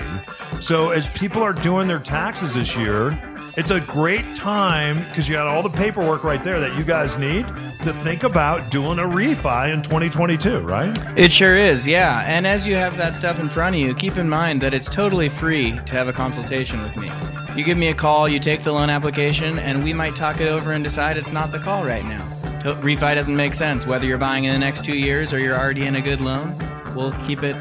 So, 0.62 0.92
as 0.92 1.10
people 1.10 1.44
are 1.44 1.54
doing 1.54 1.88
their 1.90 2.00
taxes 2.00 2.54
this 2.54 2.78
year, 2.78 3.12
it's 3.58 3.72
a 3.72 3.80
great 3.82 4.24
time 4.36 5.00
because 5.10 5.28
you 5.28 5.36
got 5.36 5.48
all 5.48 5.62
the 5.62 5.70
paperwork 5.70 6.24
right 6.24 6.44
there 6.44 6.60
that 6.60 6.78
you 6.78 6.84
guys 6.84 7.18
need 7.18 7.46
to 7.84 7.94
think 8.04 8.24
about 8.24 8.70
doing 8.72 9.00
a 9.00 9.04
refi 9.04 9.74
in 9.74 9.82
2022, 9.82 10.60
right? 10.60 10.98
It 11.18 11.32
sure 11.32 11.56
is, 11.56 11.86
yeah. 11.88 12.22
And 12.26 12.46
as 12.48 12.66
you 12.66 12.76
have 12.76 12.96
that 12.98 13.16
stuff 13.16 13.40
in 13.40 13.50
front 13.50 13.76
of 13.76 13.82
you, 13.82 13.94
keep 13.96 14.18
in 14.18 14.30
mind 14.30 14.62
that 14.62 14.74
it's 14.74 14.90
totally 14.90 15.30
free 15.30 15.72
to 15.72 15.92
have 15.94 16.08
a 16.08 16.14
consultation 16.14 16.82
with 16.84 16.96
me. 16.98 17.12
You 17.56 17.64
give 17.66 17.78
me 17.78 17.88
a 17.90 17.96
call, 17.96 18.30
you 18.30 18.40
take 18.40 18.64
the 18.64 18.72
loan 18.72 18.90
application, 18.90 19.60
and 19.60 19.84
we 19.84 19.92
might 19.94 20.16
talk 20.16 20.40
it 20.40 20.48
over 20.48 20.72
and 20.74 20.84
decide 20.84 21.18
it's 21.18 21.32
not 21.32 21.52
the 21.52 21.60
call 21.60 21.84
right 21.84 22.06
now. 22.06 22.26
To- 22.64 22.76
Refi 22.76 23.16
doesn't 23.16 23.36
make 23.36 23.54
sense. 23.54 23.86
Whether 23.86 24.06
you're 24.06 24.18
buying 24.18 24.44
in 24.46 24.54
the 24.54 24.60
next 24.60 24.86
two 24.86 24.96
years 24.98 25.34
or 25.34 25.40
you're 25.40 25.58
already 25.58 25.86
in 25.86 25.96
a 25.96 26.02
good 26.02 26.22
loan, 26.22 26.56
we'll 26.96 27.12
keep 27.26 27.44
it, 27.44 27.56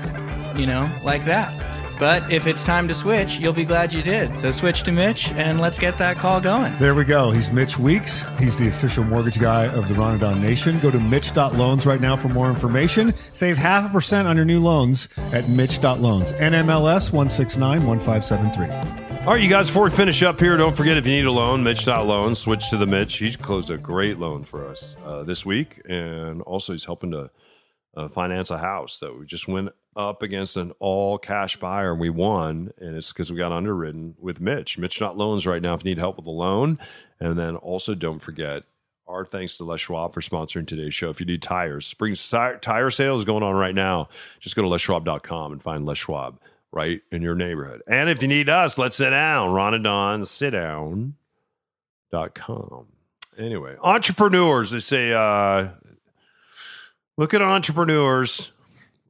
you 0.57 0.66
know, 0.66 0.88
like 1.03 1.24
that. 1.24 1.53
But 1.98 2.30
if 2.30 2.46
it's 2.46 2.64
time 2.64 2.87
to 2.88 2.94
switch, 2.94 3.34
you'll 3.34 3.52
be 3.52 3.64
glad 3.64 3.92
you 3.92 4.02
did. 4.02 4.37
So 4.38 4.50
switch 4.50 4.82
to 4.84 4.92
Mitch 4.92 5.28
and 5.30 5.61
let's 5.61 5.78
get 5.78 5.98
that 5.98 6.16
call 6.16 6.40
going. 6.40 6.76
There 6.78 6.94
we 6.94 7.04
go. 7.04 7.30
He's 7.30 7.50
Mitch 7.50 7.78
Weeks. 7.78 8.24
He's 8.38 8.56
the 8.56 8.68
official 8.68 9.04
mortgage 9.04 9.40
guy 9.40 9.66
of 9.66 9.88
the 9.88 9.94
Ronadon 9.94 10.40
Nation. 10.40 10.78
Go 10.78 10.90
to 10.90 11.00
Mitch.loans 11.00 11.87
right 11.87 12.00
now 12.00 12.16
for 12.16 12.28
more 12.28 12.48
information. 12.48 13.12
Save 13.32 13.56
half 13.56 13.90
a 13.90 13.92
percent 13.92 14.28
on 14.28 14.37
your 14.37 14.44
new 14.44 14.61
loans 14.61 15.08
at 15.32 15.48
Mitch.loans. 15.48 16.32
NMLS 16.34 17.11
1691573. 17.11 18.98
All 19.26 19.34
right, 19.34 19.42
you 19.42 19.50
guys, 19.50 19.66
before 19.66 19.84
we 19.84 19.90
finish 19.90 20.22
up 20.22 20.40
here, 20.40 20.56
don't 20.56 20.74
forget 20.74 20.96
if 20.96 21.06
you 21.06 21.12
need 21.12 21.26
a 21.26 21.32
loan, 21.32 21.62
Mitch.loan, 21.62 22.34
switch 22.34 22.70
to 22.70 22.78
the 22.78 22.87
Mitch. 22.87 23.18
He 23.18 23.30
closed 23.34 23.68
a 23.68 23.76
great 23.76 24.18
loan 24.18 24.44
for 24.44 24.66
us 24.66 24.96
uh, 25.04 25.22
this 25.22 25.44
week, 25.44 25.82
and 25.87 26.40
also 26.42 26.72
he's 26.72 26.87
helping 26.87 27.11
to 27.11 27.30
uh, 27.94 28.08
finance 28.08 28.50
a 28.50 28.56
house 28.56 28.98
that 29.00 29.18
we 29.18 29.26
just 29.26 29.46
went 29.46 29.70
up 29.98 30.22
against 30.22 30.56
an 30.56 30.72
all 30.78 31.18
cash 31.18 31.56
buyer 31.56 31.90
and 31.90 32.00
we 32.00 32.08
won. 32.08 32.72
And 32.78 32.96
it's 32.96 33.12
because 33.12 33.30
we 33.30 33.37
got 33.37 33.52
underwritten 33.52 34.14
with 34.18 34.40
Mitch. 34.40 34.78
mitch 34.78 35.00
not 35.00 35.18
loans 35.18 35.46
right 35.46 35.61
now 35.61 35.74
if 35.74 35.84
you 35.84 35.90
need 35.90 35.98
help 35.98 36.16
with 36.16 36.26
a 36.26 36.30
loan. 36.30 36.78
And 37.20 37.37
then 37.37 37.56
also 37.56 37.94
don't 37.94 38.20
forget 38.20 38.62
our 39.08 39.24
thanks 39.24 39.56
to 39.56 39.64
Les 39.64 39.80
Schwab 39.80 40.14
for 40.14 40.20
sponsoring 40.20 40.66
today's 40.66 40.94
show. 40.94 41.11
If 41.11 41.18
you 41.18 41.26
need 41.26 41.42
tires, 41.42 41.87
spring 41.87 42.14
tire, 42.14 42.58
tire 42.58 42.90
sale 42.90 43.16
is 43.16 43.24
going 43.24 43.42
on 43.42 43.54
right 43.54 43.74
now. 43.74 44.08
Just 44.38 44.54
go 44.54 44.62
to 44.62 44.68
leschwab.com 44.68 45.52
and 45.52 45.62
find 45.62 45.84
Les 45.84 45.98
Schwab 45.98 46.38
right 46.70 47.00
in 47.11 47.22
your 47.22 47.34
neighborhood. 47.34 47.82
And 47.88 48.08
if 48.08 48.22
you 48.22 48.28
need 48.28 48.48
us, 48.48 48.78
let's 48.78 48.96
sit 48.96 49.11
down. 49.11 49.52
Ron 49.52 49.74
and 49.74 49.84
Don, 49.84 50.24
sit 50.24 50.50
down. 50.50 51.14
Dot 52.11 52.34
com. 52.34 52.87
Anyway, 53.37 53.76
entrepreneurs, 53.82 54.70
they 54.70 54.78
say, 54.78 55.12
uh, 55.12 55.68
look 57.18 57.34
at 57.34 57.42
entrepreneurs, 57.42 58.50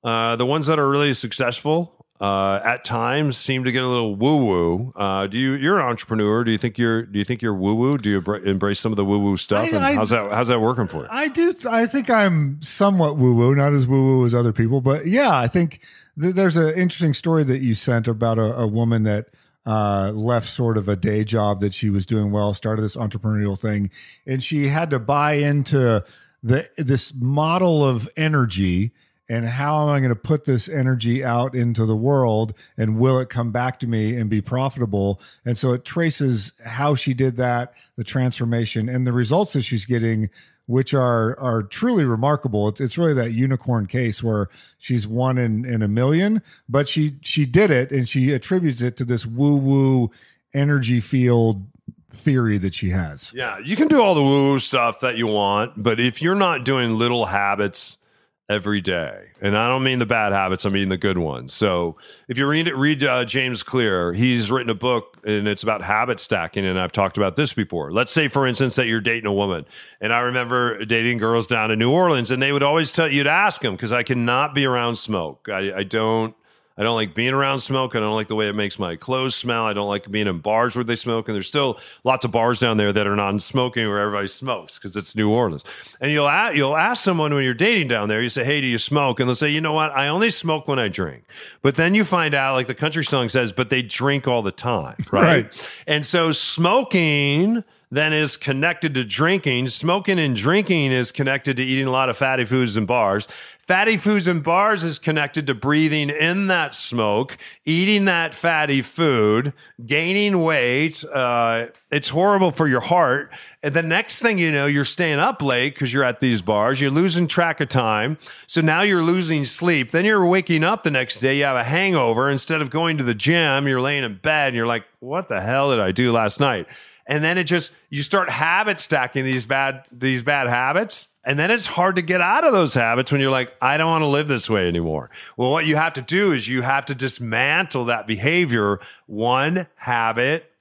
uh, 0.05 0.37
the 0.37 0.47
ones 0.47 0.67
that 0.67 0.79
are 0.79 0.89
really 0.89 1.15
successful. 1.15 1.95
Uh, 2.21 2.61
at 2.65 2.83
times, 2.85 3.37
seem 3.37 3.63
to 3.63 3.71
get 3.71 3.85
a 3.85 3.87
little 3.87 4.17
woo 4.17 4.45
woo. 4.45 4.93
Uh, 4.97 5.29
do 5.29 5.39
you? 5.39 5.53
You're 5.55 5.79
an 5.79 5.87
entrepreneur. 5.87 6.43
Do 6.43 6.51
you 6.51 6.59
think 6.59 6.77
you're? 6.77 7.03
Do 7.07 7.17
you 7.17 7.25
think 7.25 7.43
you're 7.43 7.55
woo 7.55 7.77
woo? 7.77 7.97
Do 7.97 8.11
you 8.11 8.19
embrace 8.45 8.81
some 8.81 8.91
of 8.91 8.97
the 8.97 9.05
woo 9.05 9.21
woo 9.21 9.37
stuff? 9.37 9.67
I- 9.67 9.69
and 9.69 9.85
I- 9.87 9.95
how's 9.95 10.11
that? 10.11 10.33
How's 10.33 10.49
that 10.49 10.61
working 10.61 10.89
for 10.89 11.03
you? 11.03 11.09
I 11.13 11.29
do. 11.29 11.55
I 11.71 11.87
think 11.87 12.11
I'm 12.11 12.61
somewhat 12.61 13.19
woo 13.19 13.37
woo, 13.37 13.55
not 13.55 13.73
as 13.73 13.87
woo 13.87 14.19
woo 14.19 14.27
as 14.27 14.35
other 14.35 14.53
people, 14.53 14.81
but 14.81 15.07
yeah, 15.07 15.31
I 15.39 15.47
think 15.47 15.81
th- 16.21 16.35
there's 16.35 16.57
an 16.57 16.75
interesting 16.75 17.15
story 17.15 17.45
that 17.45 17.61
you 17.61 17.75
sent 17.75 18.09
about 18.09 18.37
a, 18.41 18.63
a 18.63 18.67
woman 18.67 19.05
that 19.05 19.27
uh, 19.65 20.11
left 20.13 20.49
sort 20.49 20.77
of 20.77 20.89
a 20.89 20.97
day 20.97 21.23
job 21.23 21.61
that 21.61 21.73
she 21.73 21.89
was 21.89 22.05
doing 22.05 22.33
well, 22.33 22.53
started 22.53 22.83
this 22.83 22.97
entrepreneurial 22.97 23.57
thing, 23.57 23.93
and 24.27 24.43
she 24.43 24.67
had 24.67 24.91
to 24.91 24.99
buy 24.99 25.35
into 25.35 26.05
the 26.43 26.69
this 26.77 27.15
model 27.15 27.85
of 27.85 28.09
energy 28.17 28.91
and 29.29 29.47
how 29.47 29.83
am 29.83 29.89
I 29.91 29.99
going 30.01 30.11
to 30.11 30.17
put 30.17 30.45
this 30.45 30.69
energy 30.69 31.23
out 31.23 31.55
into 31.55 31.85
the 31.85 31.97
world 31.97 32.55
and 32.77 32.99
will 32.99 33.19
it 33.19 33.29
come 33.29 33.53
back 33.53 33.79
to 33.81 33.87
me 33.87 34.17
and 34.17 34.31
be 34.31 34.41
profitable? 34.41 35.21
And 35.45 35.59
so 35.59 35.73
it 35.73 35.85
traces 35.85 36.53
how 36.65 36.95
she 36.95 37.13
did 37.13 37.37
that, 37.37 37.75
the 37.97 38.05
transformation 38.05 38.89
and 38.89 39.07
the 39.07 39.13
results 39.13 39.53
that 39.53 39.63
she's 39.63 39.85
getting, 39.85 40.31
which 40.67 40.95
are, 40.95 41.39
are 41.39 41.63
truly 41.63 42.05
remarkable. 42.05 42.69
It's, 42.69 42.81
it's 42.81 42.97
really 42.97 43.15
that 43.15 43.33
unicorn 43.33 43.87
case 43.87 44.23
where 44.23 44.49
she's 44.79 45.07
one 45.07 45.37
in, 45.37 45.65
in 45.65 45.83
a 45.83 45.89
million, 45.89 46.43
but 46.69 46.89
she, 46.89 47.17
she 47.21 47.45
did 47.45 47.71
it 47.71 47.91
and 47.91 48.09
she 48.09 48.33
attributes 48.33 48.81
it 48.81 48.97
to 48.97 49.05
this 49.05 49.27
woo 49.27 49.57
woo 49.57 50.11
energy 50.55 51.01
field 51.01 51.67
theory 52.15 52.57
that 52.59 52.75
she 52.75 52.91
has. 52.91 53.31
Yeah, 53.35 53.59
you 53.59 53.77
can 53.77 53.89
do 53.89 54.03
all 54.03 54.15
the 54.15 54.23
woo 54.23 54.53
woo 54.53 54.59
stuff 54.59 55.01
that 55.01 55.19
you 55.19 55.27
want, 55.27 55.83
but 55.83 56.01
if 56.01 56.23
you're 56.23 56.35
not 56.35 56.65
doing 56.65 56.99
little 56.99 57.27
habits 57.27 57.99
every 58.49 58.81
day, 58.81 59.27
and 59.43 59.57
I 59.57 59.69
don't 59.69 59.83
mean 59.83 59.99
the 59.99 60.07
bad 60.07 60.33
habits, 60.33 60.65
I 60.65 60.71
mean 60.71 60.89
the 60.89 60.97
good 60.97 61.19
ones. 61.19 61.53
So 61.53 61.97
if 62.29 62.39
you 62.39 62.47
read 62.47 62.67
it, 62.67 62.77
read 62.77 63.05
uh, 63.05 63.25
James 63.25 63.63
Clear. 63.63 64.13
He's 64.15 64.51
written 64.51 64.71
a 64.71 64.75
book, 64.75 65.19
and 65.27 65.47
it's 65.47 65.63
about 65.63 65.83
habit 65.83 66.19
stacking. 66.19 66.65
And 66.65 66.81
I've 66.81 66.93
talked 66.93 67.19
about 67.19 67.37
this 67.37 67.53
before. 67.53 67.93
Let's 67.93 68.11
say, 68.11 68.29
for 68.29 68.47
instance, 68.47 68.75
that 68.77 68.87
you're 68.87 69.01
dating 69.01 69.27
a 69.27 69.33
woman, 69.33 69.67
and 70.01 70.13
I 70.13 70.21
remember 70.21 70.85
dating 70.85 71.19
girls 71.19 71.47
down 71.47 71.71
in 71.71 71.79
New 71.79 71.91
Orleans, 71.91 72.31
and 72.31 72.43
they 72.43 72.53
would 72.53 72.63
always 72.63 72.91
tell 72.93 73.09
you'd 73.09 73.27
ask 73.27 73.61
them 73.61 73.75
because 73.75 73.93
I 73.93 74.03
cannot 74.03 74.55
be 74.55 74.65
around 74.65 74.97
smoke. 74.97 75.49
I, 75.51 75.73
I 75.79 75.83
don't. 75.85 76.35
I 76.79 76.85
don't 76.85 76.95
like 76.95 77.13
being 77.15 77.35
around 77.35 77.59
smoke. 77.59 77.97
I 77.97 78.01
don't 78.01 78.15
like 78.15 78.29
the 78.29 78.37
way 78.37 78.49
it 78.49 78.55
makes 78.55 78.79
my 78.79 78.95
clothes 78.95 79.35
smell. 79.35 79.65
I 79.65 79.73
don't 79.73 79.89
like 79.89 80.09
being 80.11 80.29
in 80.29 80.39
bars 80.39 80.77
where 80.77 80.85
they 80.85 80.95
smoke. 80.95 81.29
And 81.29 81.35
there's 81.35 81.49
still 81.49 81.79
lots 82.05 82.25
of 82.25 82.31
bars 82.31 82.61
down 82.61 82.77
there 82.77 82.93
that 82.93 83.05
are 83.07 83.17
non-smoking 83.17 83.87
where 83.89 83.99
everybody 83.99 84.29
smokes 84.29 84.77
because 84.79 84.97
it's 84.97 85.17
New 85.17 85.29
Orleans. 85.29 85.65
And 86.01 86.13
you'll 86.13 86.29
a- 86.29 86.53
you'll 86.55 86.77
ask 86.77 87.03
someone 87.03 87.35
when 87.35 87.43
you're 87.43 87.53
dating 87.53 87.89
down 87.89 88.09
there. 88.09 88.23
You 88.23 88.29
say, 88.29 88.45
"Hey, 88.45 88.61
do 88.61 88.67
you 88.69 88.79
smoke?" 88.79 89.19
And 89.19 89.29
they'll 89.29 89.35
say, 89.35 89.49
"You 89.51 89.61
know 89.61 89.73
what? 89.73 89.91
I 89.91 90.07
only 90.07 90.31
smoke 90.31 90.69
when 90.69 90.79
I 90.79 90.87
drink." 90.87 91.25
But 91.63 91.75
then 91.75 91.95
you 91.97 92.05
find 92.05 92.33
out, 92.33 92.55
like 92.55 92.69
the 92.69 92.75
country 92.77 93.05
song 93.05 93.29
says, 93.29 93.53
"But 93.53 93.71
they 93.71 93.83
drink 93.83 94.29
all 94.29 94.43
the 94.43 94.53
time." 94.53 94.95
Right. 95.11 95.45
Right. 95.45 95.69
And 95.89 96.07
so 96.07 96.31
smoking 96.33 97.65
then 97.91 98.13
is 98.13 98.37
connected 98.37 98.93
to 98.95 99.05
drinking. 99.05 99.67
Smoking 99.69 100.19
and 100.19 100.37
drinking 100.37 100.93
is 100.93 101.11
connected 101.11 101.57
to 101.57 101.63
eating 101.65 101.87
a 101.87 101.91
lot 101.91 102.11
of 102.11 102.17
fatty 102.17 102.45
foods 102.45 102.77
and 102.77 102.87
bars. 102.87 103.27
Fatty 103.69 103.99
foods 103.99 104.27
and 104.27 104.43
bars 104.43 104.83
is 104.83 104.99
connected 104.99 105.47
to 105.47 105.55
breathing 105.55 106.09
in 106.09 106.47
that 106.47 106.73
smoke, 106.73 107.37
eating 107.67 108.07
that 108.07 108.33
fatty 108.33 108.81
food, 108.81 109.53
gaining 109.85 110.41
weight. 110.43 111.05
Uh, 111.05 111.67
it's 111.91 112.09
horrible 112.09 112.51
for 112.51 112.67
your 112.67 112.81
heart. 112.81 113.31
And 113.63 113.75
the 113.75 113.83
next 113.83 114.23
thing 114.23 114.39
you 114.39 114.51
know, 114.51 114.65
you're 114.65 114.87
staying 114.87 115.19
up 115.19 115.43
late 115.43 115.75
because 115.75 115.93
you're 115.93 116.03
at 116.03 116.21
these 116.21 116.41
bars. 116.41 116.81
You're 116.81 116.91
losing 116.91 117.27
track 117.27 117.61
of 117.61 117.69
time. 117.69 118.17
So 118.47 118.63
now 118.63 118.81
you're 118.81 119.03
losing 119.03 119.45
sleep. 119.45 119.91
Then 119.91 120.07
you're 120.07 120.25
waking 120.25 120.65
up 120.65 120.83
the 120.83 120.91
next 120.91 121.21
day. 121.21 121.37
You 121.37 121.45
have 121.45 121.59
a 121.59 121.65
hangover. 121.65 122.31
Instead 122.31 122.63
of 122.63 122.71
going 122.71 122.97
to 122.97 123.05
the 123.05 123.13
gym, 123.13 123.69
you're 123.69 123.83
laying 123.83 124.03
in 124.03 124.17
bed 124.17 124.49
and 124.49 124.57
you're 124.57 124.67
like, 124.67 124.87
what 125.01 125.29
the 125.29 125.43
hell 125.43 125.73
did 125.73 125.81
I 125.81 125.93
do 125.93 126.11
last 126.11 126.41
night? 126.41 126.69
And 127.09 127.25
then 127.25 127.39
it 127.39 127.45
just 127.45 127.73
you 127.89 128.03
start 128.03 128.29
habit 128.29 128.79
stacking 128.79 129.25
these 129.25 129.47
bad 129.47 129.87
these 129.91 130.23
bad 130.23 130.47
habits. 130.47 131.09
And 131.25 131.39
then 131.39 131.51
it's 131.51 131.67
hard 131.67 131.97
to 131.97 132.03
get 132.03 132.23
out 132.23 132.45
of 132.45 132.53
those 132.53 132.73
habits 132.73 133.13
when 133.13 133.21
you're 133.21 133.31
like 133.31 133.53
i 133.61 133.77
don't 133.77 133.91
want 133.91 134.03
to 134.03 134.07
live 134.07 134.29
this 134.29 134.49
way 134.49 134.69
anymore. 134.69 135.11
Well 135.37 135.51
what 135.51 135.67
you 135.67 135.77
have 135.77 135.95
to 135.95 136.03
do 136.03 136.33
is 136.33 136.47
you 136.47 136.63
have 136.63 136.87
to 136.87 136.95
dismantle 136.95 137.87
that 137.87 138.07
behavior 138.07 138.79
one 139.07 139.67
habit 139.77 140.53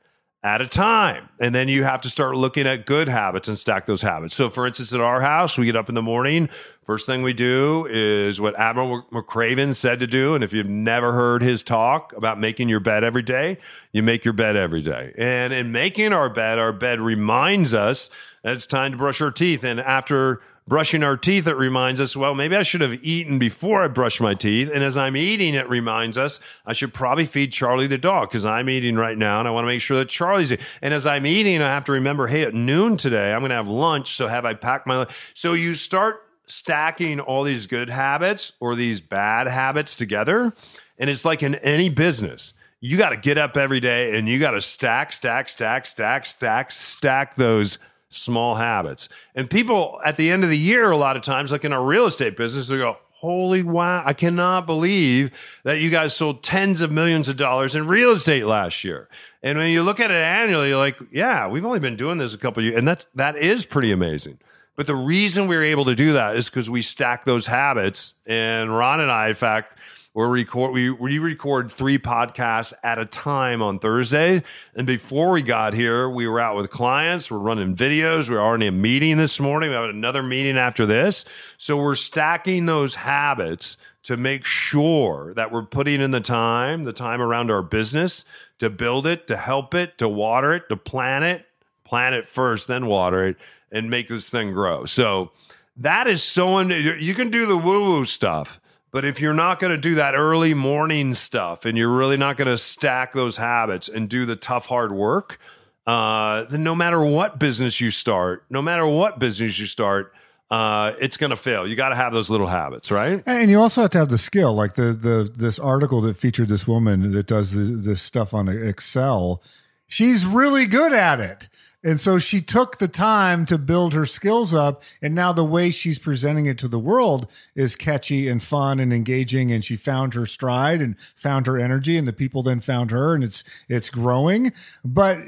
at 0.44 0.62
a 0.62 0.68
time. 0.68 1.30
And 1.40 1.54
then 1.54 1.68
you 1.68 1.84
have 1.84 2.02
to 2.02 2.10
start 2.10 2.36
looking 2.36 2.68
at 2.68 2.86
good 2.86 3.08
habits 3.08 3.48
and 3.48 3.58
stack 3.58 3.86
those 3.86 4.02
habits. 4.02 4.36
So, 4.36 4.50
for 4.50 4.68
instance, 4.68 4.94
at 4.94 5.02
our 5.02 5.22
house, 5.22 5.58
we 5.58 5.66
get 5.66 5.76
up 5.76 5.90
in 5.90 5.96
the 5.96 6.02
morning. 6.02 6.48
First 6.84 7.06
thing 7.06 7.24
we 7.24 7.34
do 7.34 7.88
is 7.90 8.40
what 8.40 8.58
Admiral 8.58 9.04
McRaven 9.12 9.76
said 9.76 10.00
to 10.00 10.08
do. 10.08 10.36
And 10.36 10.44
if 10.44 10.54
you've 10.54 10.70
never 10.70 11.14
heard 11.14 11.42
his 11.42 11.64
talk 11.64 12.14
about 12.16 12.40
making 12.40 12.70
your 12.70 12.80
bed 12.80 13.04
every 13.04 13.24
day, 13.24 13.58
you 13.92 14.04
make 14.04 14.24
your 14.24 14.34
bed 14.34 14.56
every 14.56 14.82
day. 14.82 15.14
And 15.18 15.52
in 15.52 15.72
making 15.72 16.14
our 16.14 16.30
bed, 16.30 16.60
our 16.60 16.74
bed 16.74 17.02
reminds 17.02 17.74
us 17.74 18.10
that 18.44 18.54
it's 18.54 18.68
time 18.68 18.92
to 18.92 18.98
brush 18.98 19.20
our 19.20 19.32
teeth. 19.32 19.64
And 19.64 19.80
after 19.80 20.42
brushing 20.68 21.02
our 21.02 21.16
teeth, 21.16 21.48
it 21.48 21.56
reminds 21.56 22.02
us, 22.02 22.16
well, 22.16 22.36
maybe 22.36 22.56
I 22.56 22.64
should 22.64 22.82
have 22.82 23.04
eaten 23.04 23.40
before 23.40 23.84
I 23.84 23.88
brushed 23.88 24.20
my 24.20 24.34
teeth. 24.34 24.70
And 24.74 24.84
as 24.84 24.98
I'm 24.98 25.16
eating, 25.16 25.54
it 25.54 25.70
reminds 25.70 26.18
us 26.18 26.40
I 26.66 26.74
should 26.74 26.94
probably 26.94 27.26
feed 27.26 27.54
Charlie 27.54 27.88
the 27.88 27.98
dog 27.98 28.30
because 28.30 28.46
I'm 28.46 28.70
eating 28.70 28.96
right 28.96 29.18
now 29.18 29.40
and 29.40 29.48
I 29.48 29.52
want 29.52 29.64
to 29.64 29.68
make 29.68 29.82
sure 29.82 29.98
that 29.98 30.10
Charlie's 30.10 30.52
eating. 30.52 30.66
And 30.82 30.94
as 30.94 31.08
I'm 31.08 31.26
eating, 31.26 31.62
I 31.62 31.70
have 31.70 31.86
to 31.86 31.94
remember, 31.94 32.28
hey, 32.28 32.44
at 32.44 32.54
noon 32.54 32.98
today, 32.98 33.34
I'm 33.34 33.40
going 33.40 33.50
to 33.50 33.56
have 33.56 33.70
lunch. 33.70 34.16
So 34.16 34.28
have 34.28 34.46
I 34.46 34.54
packed 34.54 34.86
my 34.86 34.98
lunch? 34.98 35.12
So 35.34 35.54
you 35.54 35.74
start 35.74 36.22
stacking 36.48 37.20
all 37.20 37.44
these 37.44 37.68
good 37.68 37.90
habits 37.90 38.54
or 38.60 38.76
these 38.76 39.02
bad 39.02 39.48
habits 39.48 39.96
together. 39.96 40.54
And 40.98 41.10
it's 41.10 41.26
like 41.26 41.44
in 41.44 41.56
any 41.56 41.90
business. 41.90 42.54
You 42.80 42.96
got 42.96 43.10
to 43.10 43.18
get 43.18 43.40
up 43.40 43.58
every 43.58 43.80
day 43.80 44.18
and 44.18 44.30
you 44.30 44.40
got 44.40 44.52
to 44.52 44.62
stack, 44.62 45.12
stack, 45.12 45.50
stack, 45.50 45.86
stack, 45.88 46.26
stack, 46.26 46.72
stack 46.72 47.36
those 47.36 47.80
small 48.10 48.56
habits. 48.56 49.10
And 49.36 49.50
people 49.50 50.00
at 50.06 50.18
the 50.18 50.32
end 50.32 50.44
of 50.44 50.50
the 50.50 50.58
year, 50.58 50.92
a 50.92 50.98
lot 50.98 51.18
of 51.18 51.24
times, 51.24 51.52
like 51.52 51.66
in 51.66 51.74
our 51.74 51.84
real 51.84 52.06
estate 52.06 52.38
business, 52.38 52.68
they 52.68 52.78
go, 52.78 52.98
Holy 53.20 53.64
wow, 53.64 54.04
I 54.06 54.14
cannot 54.14 54.68
believe 54.68 55.32
that 55.64 55.80
you 55.80 55.90
guys 55.90 56.16
sold 56.16 56.44
tens 56.44 56.82
of 56.82 56.92
millions 56.92 57.28
of 57.28 57.36
dollars 57.36 57.74
in 57.76 57.88
real 57.88 58.12
estate 58.12 58.46
last 58.46 58.84
year. 58.84 59.10
And 59.42 59.58
when 59.58 59.72
you 59.72 59.82
look 59.82 60.00
at 60.00 60.12
it 60.12 60.22
annually, 60.22 60.70
you're 60.70 60.78
like, 60.78 61.00
yeah, 61.12 61.48
we've 61.48 61.66
only 61.66 61.80
been 61.80 61.96
doing 61.96 62.20
this 62.20 62.36
a 62.36 62.38
couple 62.38 62.62
of 62.62 62.66
years. 62.66 62.78
And 62.78 62.88
that's 62.88 63.08
that 63.16 63.36
is 63.36 63.66
pretty 63.66 63.92
amazing. 63.92 64.38
But 64.76 64.86
the 64.86 64.96
reason 64.96 65.48
we 65.48 65.56
were 65.56 65.64
able 65.64 65.86
to 65.86 65.96
do 65.96 66.14
that 66.14 66.36
is 66.36 66.48
because 66.48 66.70
we 66.70 66.84
stack 66.84 67.26
those 67.26 67.48
habits. 67.48 68.14
And 68.28 68.76
Ron 68.76 69.00
and 69.00 69.12
I, 69.12 69.30
in 69.30 69.34
fact, 69.34 69.77
we're 70.18 70.30
record 70.30 70.74
we 70.74 70.90
we 70.90 71.20
record 71.20 71.72
three 71.72 72.00
podcasts 72.00 72.74
at 72.82 72.98
a 72.98 73.06
time 73.06 73.62
on 73.62 73.78
Thursday. 73.78 74.42
And 74.74 74.88
before 74.88 75.32
we 75.32 75.44
got 75.44 75.76
here, 75.76 76.10
we 76.10 76.28
were 76.28 76.40
out 76.40 76.58
with 76.58 76.72
clients. 76.72 77.30
We're 77.30 77.38
running 77.38 77.76
videos. 77.76 78.28
We're 78.28 78.40
already 78.40 78.66
in 78.66 78.74
a 78.74 78.78
meeting 78.78 79.18
this 79.18 79.40
morning. 79.40 79.70
We 79.70 79.76
have 79.76 79.92
another 79.92 80.24
meeting 80.24 80.58
after 80.58 80.88
this. 80.88 81.24
So 81.60 81.78
we're 81.78 81.94
stacking 81.94 82.66
those 82.66 82.96
habits 82.96 83.78
to 84.04 84.18
make 84.18 84.44
sure 84.44 85.36
that 85.36 85.52
we're 85.52 85.62
putting 85.62 86.02
in 86.02 86.10
the 86.10 86.20
time, 86.20 86.84
the 86.84 86.94
time 86.94 87.22
around 87.22 87.52
our 87.52 87.62
business 87.62 88.26
to 88.58 88.72
build 88.72 89.06
it, 89.06 89.28
to 89.28 89.38
help 89.38 89.76
it, 89.76 90.00
to 90.00 90.10
water 90.10 90.52
it, 90.52 90.68
to 90.70 90.78
plant 90.78 91.26
it, 91.26 91.46
plant 91.84 92.16
it 92.16 92.28
first, 92.28 92.68
then 92.68 92.88
water 92.88 93.24
it, 93.28 93.38
and 93.72 93.88
make 93.92 94.08
this 94.08 94.32
thing 94.32 94.52
grow. 94.52 94.84
So 94.84 95.30
that 95.76 96.08
is 96.08 96.24
so. 96.24 96.60
You 96.60 97.14
can 97.14 97.30
do 97.30 97.46
the 97.46 97.56
woo 97.56 97.98
woo 97.98 98.06
stuff 98.06 98.60
but 98.92 99.06
if 99.06 99.20
you're 99.20 99.34
not 99.34 99.60
going 99.60 99.72
to 99.72 99.78
do 99.78 99.96
that 99.96 100.16
early 100.16 100.54
morning 100.54 101.14
stuff 101.14 101.66
and 101.66 101.78
you're 101.78 101.96
really 101.96 102.18
not 102.18 102.38
going 102.38 102.48
to 102.48 102.58
stack 102.58 103.14
those 103.14 103.38
habits 103.38 103.90
and 103.90 104.10
do 104.10 104.26
the 104.26 104.36
tough, 104.36 104.68
hard 104.68 104.92
work, 104.92 105.40
uh, 105.86 106.46
then 106.46 106.64
no 106.64 106.76
matter 106.76 107.04
what 107.04 107.40
business 107.40 107.80
you 107.82 107.90
start, 107.90 108.46
no 108.50 108.62
matter 108.62 108.86
what 108.88 109.20
business 109.20 109.60
you 109.60 109.66
start, 109.66 110.14
uh, 110.50 110.94
it's 111.00 111.18
going 111.18 111.30
to 111.30 111.36
fail. 111.36 111.68
You 111.68 111.76
got 111.76 111.90
to 111.90 111.96
have 111.96 112.14
those 112.14 112.30
little 112.30 112.48
habits, 112.48 112.90
right? 112.90 113.22
And 113.26 113.52
you 113.52 113.60
also 113.60 113.82
have 113.82 113.92
to 113.92 113.98
have 113.98 114.10
the 114.10 114.18
skill. 114.18 114.54
Like 114.54 114.76
the 114.76 114.94
the 114.94 115.30
this 115.36 115.60
article 115.60 116.00
that 116.02 116.16
featured 116.16 116.48
this 116.48 116.68
woman 116.68 117.12
that 117.12 117.28
does 117.28 117.52
this, 117.52 117.70
this 117.72 118.02
stuff 118.02 118.34
on 118.34 118.48
Excel. 118.48 119.42
She's 119.88 120.26
really 120.26 120.66
good 120.66 120.94
at 120.94 121.20
it. 121.20 121.50
And 121.84 122.02
so 122.02 122.20
she 122.20 122.42
took 122.42 122.78
the 122.78 122.88
time 122.88 123.46
to 123.46 123.58
build 123.58 123.94
her 123.94 124.06
skills 124.06 124.54
up. 124.54 124.84
And 125.02 125.14
now 125.14 125.32
the 125.32 125.46
way 125.46 125.70
she's 125.72 126.00
presenting 126.00 126.46
it 126.48 126.58
to 126.60 126.68
the 126.68 126.80
world 126.80 127.28
is 127.56 127.76
catchy 127.76 128.28
and 128.28 128.42
fun 128.42 128.80
and 128.80 128.92
engaging. 128.92 129.52
And 129.52 129.64
she 129.64 129.78
found 129.78 130.14
her 130.16 130.26
stride 130.26 130.82
and 130.82 131.00
found 131.16 131.46
her 131.48 131.58
energy. 131.58 131.98
And 131.98 132.08
the 132.08 132.14
people 132.14 132.44
then 132.44 132.60
found 132.62 132.92
her 132.92 133.14
and 133.14 133.24
it's, 133.24 133.44
it's 133.70 133.90
growing. 133.90 134.52
But 134.84 135.20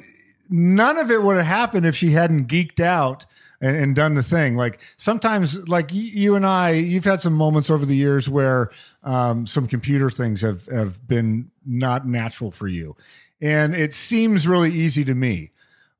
none 0.49 0.97
of 0.97 1.11
it 1.11 1.21
would 1.21 1.37
have 1.37 1.45
happened 1.45 1.85
if 1.85 1.95
she 1.95 2.11
hadn't 2.11 2.47
geeked 2.47 2.79
out 2.79 3.25
and, 3.61 3.75
and, 3.75 3.95
done 3.95 4.15
the 4.15 4.23
thing. 4.23 4.55
Like 4.55 4.79
sometimes, 4.97 5.67
like 5.67 5.89
you 5.91 6.35
and 6.35 6.45
I, 6.45 6.71
you've 6.71 7.05
had 7.05 7.21
some 7.21 7.33
moments 7.33 7.69
over 7.69 7.85
the 7.85 7.95
years 7.95 8.29
where 8.29 8.71
um, 9.03 9.45
some 9.45 9.67
computer 9.67 10.09
things 10.09 10.41
have 10.41 10.65
have 10.67 11.07
been 11.07 11.51
not 11.65 12.07
natural 12.07 12.51
for 12.51 12.67
you, 12.67 12.95
and 13.41 13.75
it 13.75 13.93
seems 13.93 14.47
really 14.47 14.71
easy 14.71 15.03
to 15.05 15.15
me. 15.15 15.51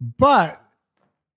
But 0.01 0.61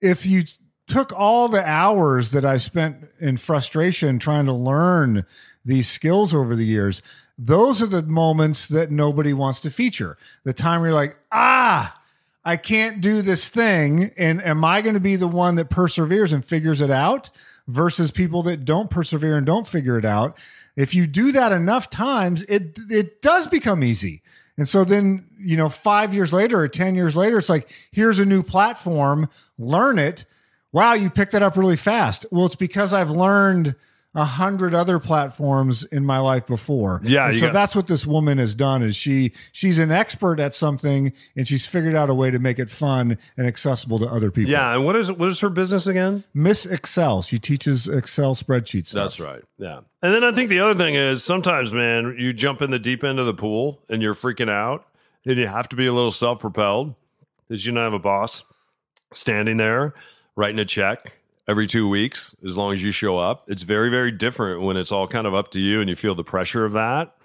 if 0.01 0.27
you 0.27 0.45
took 0.87 1.13
all 1.13 1.49
the 1.49 1.67
hours 1.67 2.31
that 2.31 2.45
I 2.45 2.59
spent 2.59 3.09
in 3.21 3.37
frustration 3.37 4.19
trying 4.19 4.47
to 4.47 4.53
learn 4.53 5.25
these 5.65 5.89
skills 5.89 6.35
over 6.35 6.55
the 6.55 6.67
years, 6.67 7.03
those 7.39 7.81
are 7.81 7.87
the 7.87 8.03
moments 8.03 8.67
that 8.67 8.91
nobody 8.91 9.33
wants 9.33 9.61
to 9.61 9.71
feature. 9.71 10.17
The 10.45 10.53
time 10.53 10.81
where 10.81 10.91
you're 10.91 10.95
like, 10.95 11.17
ah, 11.31 11.99
I 12.45 12.57
can't 12.57 13.01
do 13.01 13.23
this 13.23 13.49
thing. 13.49 14.11
And 14.17 14.43
am 14.43 14.65
I 14.65 14.83
going 14.83 14.95
to 14.95 15.01
be 15.01 15.17
the 15.17 15.29
one 15.29 15.55
that 15.57 15.71
perseveres 15.71 16.33
and 16.33 16.45
figures 16.45 16.81
it 16.81 16.91
out 16.91 17.31
versus 17.69 18.11
people 18.11 18.43
that 18.45 18.65
don't 18.65 18.91
persevere 18.91 19.37
and 19.37 19.47
don't 19.47 19.67
figure 19.67 19.99
it 19.99 20.05
out? 20.05 20.37
If 20.77 20.95
you 20.95 21.07
do 21.07 21.33
that 21.33 21.53
enough 21.53 21.91
times, 21.91 22.43
it 22.49 22.79
it 22.91 23.23
does 23.23 23.47
become 23.47 23.85
easy. 23.85 24.23
And 24.59 24.69
so 24.69 24.85
then, 24.85 25.27
you 25.39 25.57
know, 25.57 25.69
five 25.69 26.13
years 26.13 26.33
later 26.33 26.61
or 26.61 26.69
10 26.69 26.95
years 26.95 27.17
later, 27.17 27.39
it's 27.39 27.49
like, 27.49 27.71
here's 27.91 28.19
a 28.19 28.27
new 28.27 28.43
platform, 28.43 29.29
learn 29.59 29.99
it. 29.99 30.25
Wow, 30.73 30.93
you 30.95 31.11
picked 31.11 31.33
that 31.33 31.43
up 31.43 31.57
really 31.57 31.77
fast. 31.77 32.27
Well, 32.31 32.47
it's 32.47 32.55
because 32.55 32.93
I've 32.93 33.11
learned 33.11 33.75
a 34.15 34.25
hundred 34.25 34.75
other 34.75 34.99
platforms 34.99 35.85
in 35.85 36.05
my 36.05 36.19
life 36.19 36.47
before. 36.47 37.01
Yeah. 37.03 37.33
So 37.33 37.47
got- 37.47 37.53
that's 37.55 37.75
what 37.75 37.87
this 37.87 38.07
woman 38.07 38.37
has 38.39 38.55
done 38.55 38.83
is 38.83 38.95
she 38.95 39.33
she's 39.53 39.79
an 39.79 39.91
expert 39.91 40.39
at 40.39 40.53
something 40.53 41.13
and 41.35 41.49
she's 41.49 41.65
figured 41.65 41.95
out 41.95 42.11
a 42.11 42.15
way 42.15 42.31
to 42.31 42.39
make 42.39 42.59
it 42.59 42.69
fun 42.71 43.17
and 43.39 43.47
accessible 43.47 43.99
to 44.01 44.07
other 44.07 44.31
people. 44.31 44.51
Yeah. 44.53 44.75
And 44.75 44.85
what 44.85 44.97
is 44.97 45.11
what 45.11 45.29
is 45.29 45.41
her 45.41 45.49
business 45.49 45.87
again? 45.87 46.25
Miss 46.35 46.67
Excel. 46.67 47.23
She 47.23 47.39
teaches 47.39 47.89
Excel 47.89 48.35
spreadsheets. 48.35 48.91
That's 48.93 49.19
right. 49.19 49.43
Yeah. 49.57 49.81
And 50.03 50.13
then 50.13 50.25
I 50.25 50.33
think 50.33 50.51
the 50.51 50.61
other 50.61 50.75
thing 50.75 50.95
is 50.95 51.25
sometimes, 51.25 51.73
man, 51.73 52.17
you 52.19 52.33
jump 52.35 52.61
in 52.61 52.71
the 52.71 52.79
deep 52.79 53.03
end 53.05 53.19
of 53.19 53.25
the 53.27 53.35
pool 53.35 53.81
and 53.89 54.03
you're 54.03 54.15
freaking 54.15 54.51
out 54.51 54.87
and 55.25 55.39
you 55.39 55.47
have 55.47 55.69
to 55.71 55.77
be 55.77 55.87
a 55.87 55.93
little 55.93 56.11
self 56.11 56.41
propelled 56.41 56.95
because 57.49 57.65
you 57.65 57.73
don't 57.73 57.83
have 57.83 57.93
a 57.95 57.99
boss 57.99 58.45
standing 59.15 59.57
there 59.57 59.95
writing 60.37 60.59
a 60.59 60.65
check 60.65 61.19
every 61.49 61.67
two 61.67 61.89
weeks 61.89 62.37
as 62.45 62.57
long 62.57 62.75
as 62.75 62.83
you 62.83 62.93
show 62.93 63.19
up. 63.19 63.45
It's 63.49 63.63
very, 63.63 63.91
very 63.91 64.11
different 64.11 64.63
when 64.63 64.77
it's 64.77 64.93
all 64.93 65.09
kind 65.09 65.27
of 65.27 65.35
up 65.35 65.51
to 65.53 65.61
you 65.61 65.81
and 65.81 65.89
you 65.89 65.97
feel 65.97 66.15
the 66.15 66.25
pressure 66.25 66.65
of 66.65 66.73
that. 66.73 67.17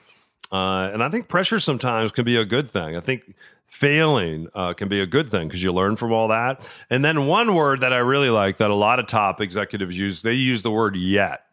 Uh, 0.51 0.89
and 0.93 1.03
I 1.03 1.09
think 1.09 1.27
pressure 1.27 1.59
sometimes 1.59 2.11
can 2.11 2.25
be 2.25 2.37
a 2.37 2.45
good 2.45 2.69
thing. 2.69 2.95
I 2.95 2.99
think 2.99 3.35
failing 3.67 4.47
uh, 4.55 4.73
can 4.73 4.87
be 4.87 5.01
a 5.01 5.05
good 5.05 5.29
thing 5.29 5.47
because 5.47 5.61
you 5.61 5.71
learn 5.71 5.97
from 5.97 6.11
all 6.11 6.29
that. 6.29 6.67
And 6.89 7.03
then 7.03 7.27
one 7.27 7.53
word 7.53 7.81
that 7.81 7.93
I 7.93 7.97
really 7.97 8.29
like 8.29 8.57
that 8.57 8.71
a 8.71 8.75
lot 8.75 8.99
of 8.99 9.07
top 9.07 9.41
executives 9.41 9.97
use, 9.97 10.21
they 10.21 10.33
use 10.33 10.61
the 10.61 10.71
word 10.71 10.95
yet. 10.95 11.43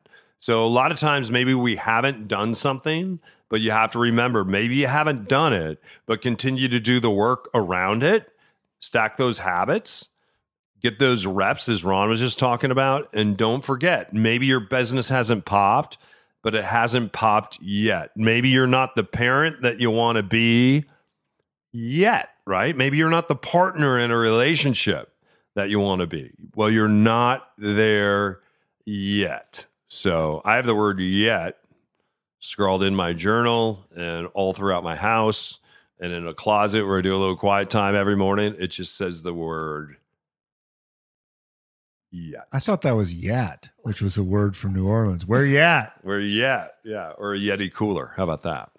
So 0.40 0.64
a 0.64 0.68
lot 0.68 0.92
of 0.92 0.98
times 0.98 1.30
maybe 1.30 1.54
we 1.54 1.76
haven't 1.76 2.28
done 2.28 2.54
something, 2.54 3.18
but 3.48 3.60
you 3.60 3.70
have 3.72 3.92
to 3.92 3.98
remember 3.98 4.44
maybe 4.44 4.76
you 4.76 4.86
haven't 4.86 5.28
done 5.28 5.52
it, 5.52 5.82
but 6.06 6.20
continue 6.20 6.68
to 6.68 6.80
do 6.80 7.00
the 7.00 7.10
work 7.10 7.48
around 7.54 8.02
it, 8.02 8.30
stack 8.78 9.16
those 9.16 9.38
habits 9.38 10.10
get 10.84 10.98
those 10.98 11.24
reps 11.24 11.66
as 11.70 11.82
Ron 11.82 12.10
was 12.10 12.20
just 12.20 12.38
talking 12.38 12.70
about. 12.70 13.08
And 13.14 13.38
don't 13.38 13.64
forget, 13.64 14.12
maybe 14.12 14.44
your 14.44 14.60
business 14.60 15.08
hasn't 15.08 15.46
popped, 15.46 15.96
but 16.42 16.54
it 16.54 16.62
hasn't 16.62 17.12
popped 17.12 17.58
yet. 17.62 18.10
Maybe 18.14 18.50
you're 18.50 18.66
not 18.66 18.94
the 18.94 19.02
parent 19.02 19.62
that 19.62 19.80
you 19.80 19.90
want 19.90 20.16
to 20.16 20.22
be 20.22 20.84
yet, 21.72 22.28
right? 22.46 22.76
Maybe 22.76 22.98
you're 22.98 23.08
not 23.08 23.28
the 23.28 23.34
partner 23.34 23.98
in 23.98 24.10
a 24.10 24.16
relationship 24.16 25.10
that 25.54 25.70
you 25.70 25.80
want 25.80 26.02
to 26.02 26.06
be. 26.06 26.32
Well, 26.54 26.70
you're 26.70 26.86
not 26.86 27.48
there 27.56 28.40
yet. 28.84 29.64
So 29.88 30.42
I 30.44 30.56
have 30.56 30.66
the 30.66 30.74
word 30.74 31.00
yet 31.00 31.56
scrawled 32.40 32.82
in 32.82 32.94
my 32.94 33.14
journal 33.14 33.86
and 33.96 34.26
all 34.34 34.52
throughout 34.52 34.84
my 34.84 34.96
house 34.96 35.60
and 35.98 36.12
in 36.12 36.26
a 36.26 36.34
closet 36.34 36.84
where 36.86 36.98
I 36.98 37.00
do 37.00 37.14
a 37.14 37.16
little 37.16 37.36
quiet 37.36 37.70
time 37.70 37.94
every 37.94 38.16
morning. 38.16 38.54
It 38.58 38.66
just 38.66 38.98
says 38.98 39.22
the 39.22 39.32
word 39.32 39.96
yet. 42.14 42.46
I 42.52 42.60
thought 42.60 42.82
that 42.82 42.96
was 42.96 43.12
yet, 43.12 43.68
which 43.82 44.00
was 44.00 44.16
a 44.16 44.22
word 44.22 44.56
from 44.56 44.74
New 44.74 44.86
Orleans. 44.86 45.26
Where 45.26 45.44
you 45.44 45.58
at? 45.58 45.94
Where 46.02 46.20
you 46.20 46.44
at? 46.44 46.76
Yeah. 46.84 47.10
Or 47.18 47.34
a 47.34 47.38
Yeti 47.38 47.72
cooler. 47.72 48.12
How 48.16 48.22
about 48.24 48.42
that? 48.42 48.70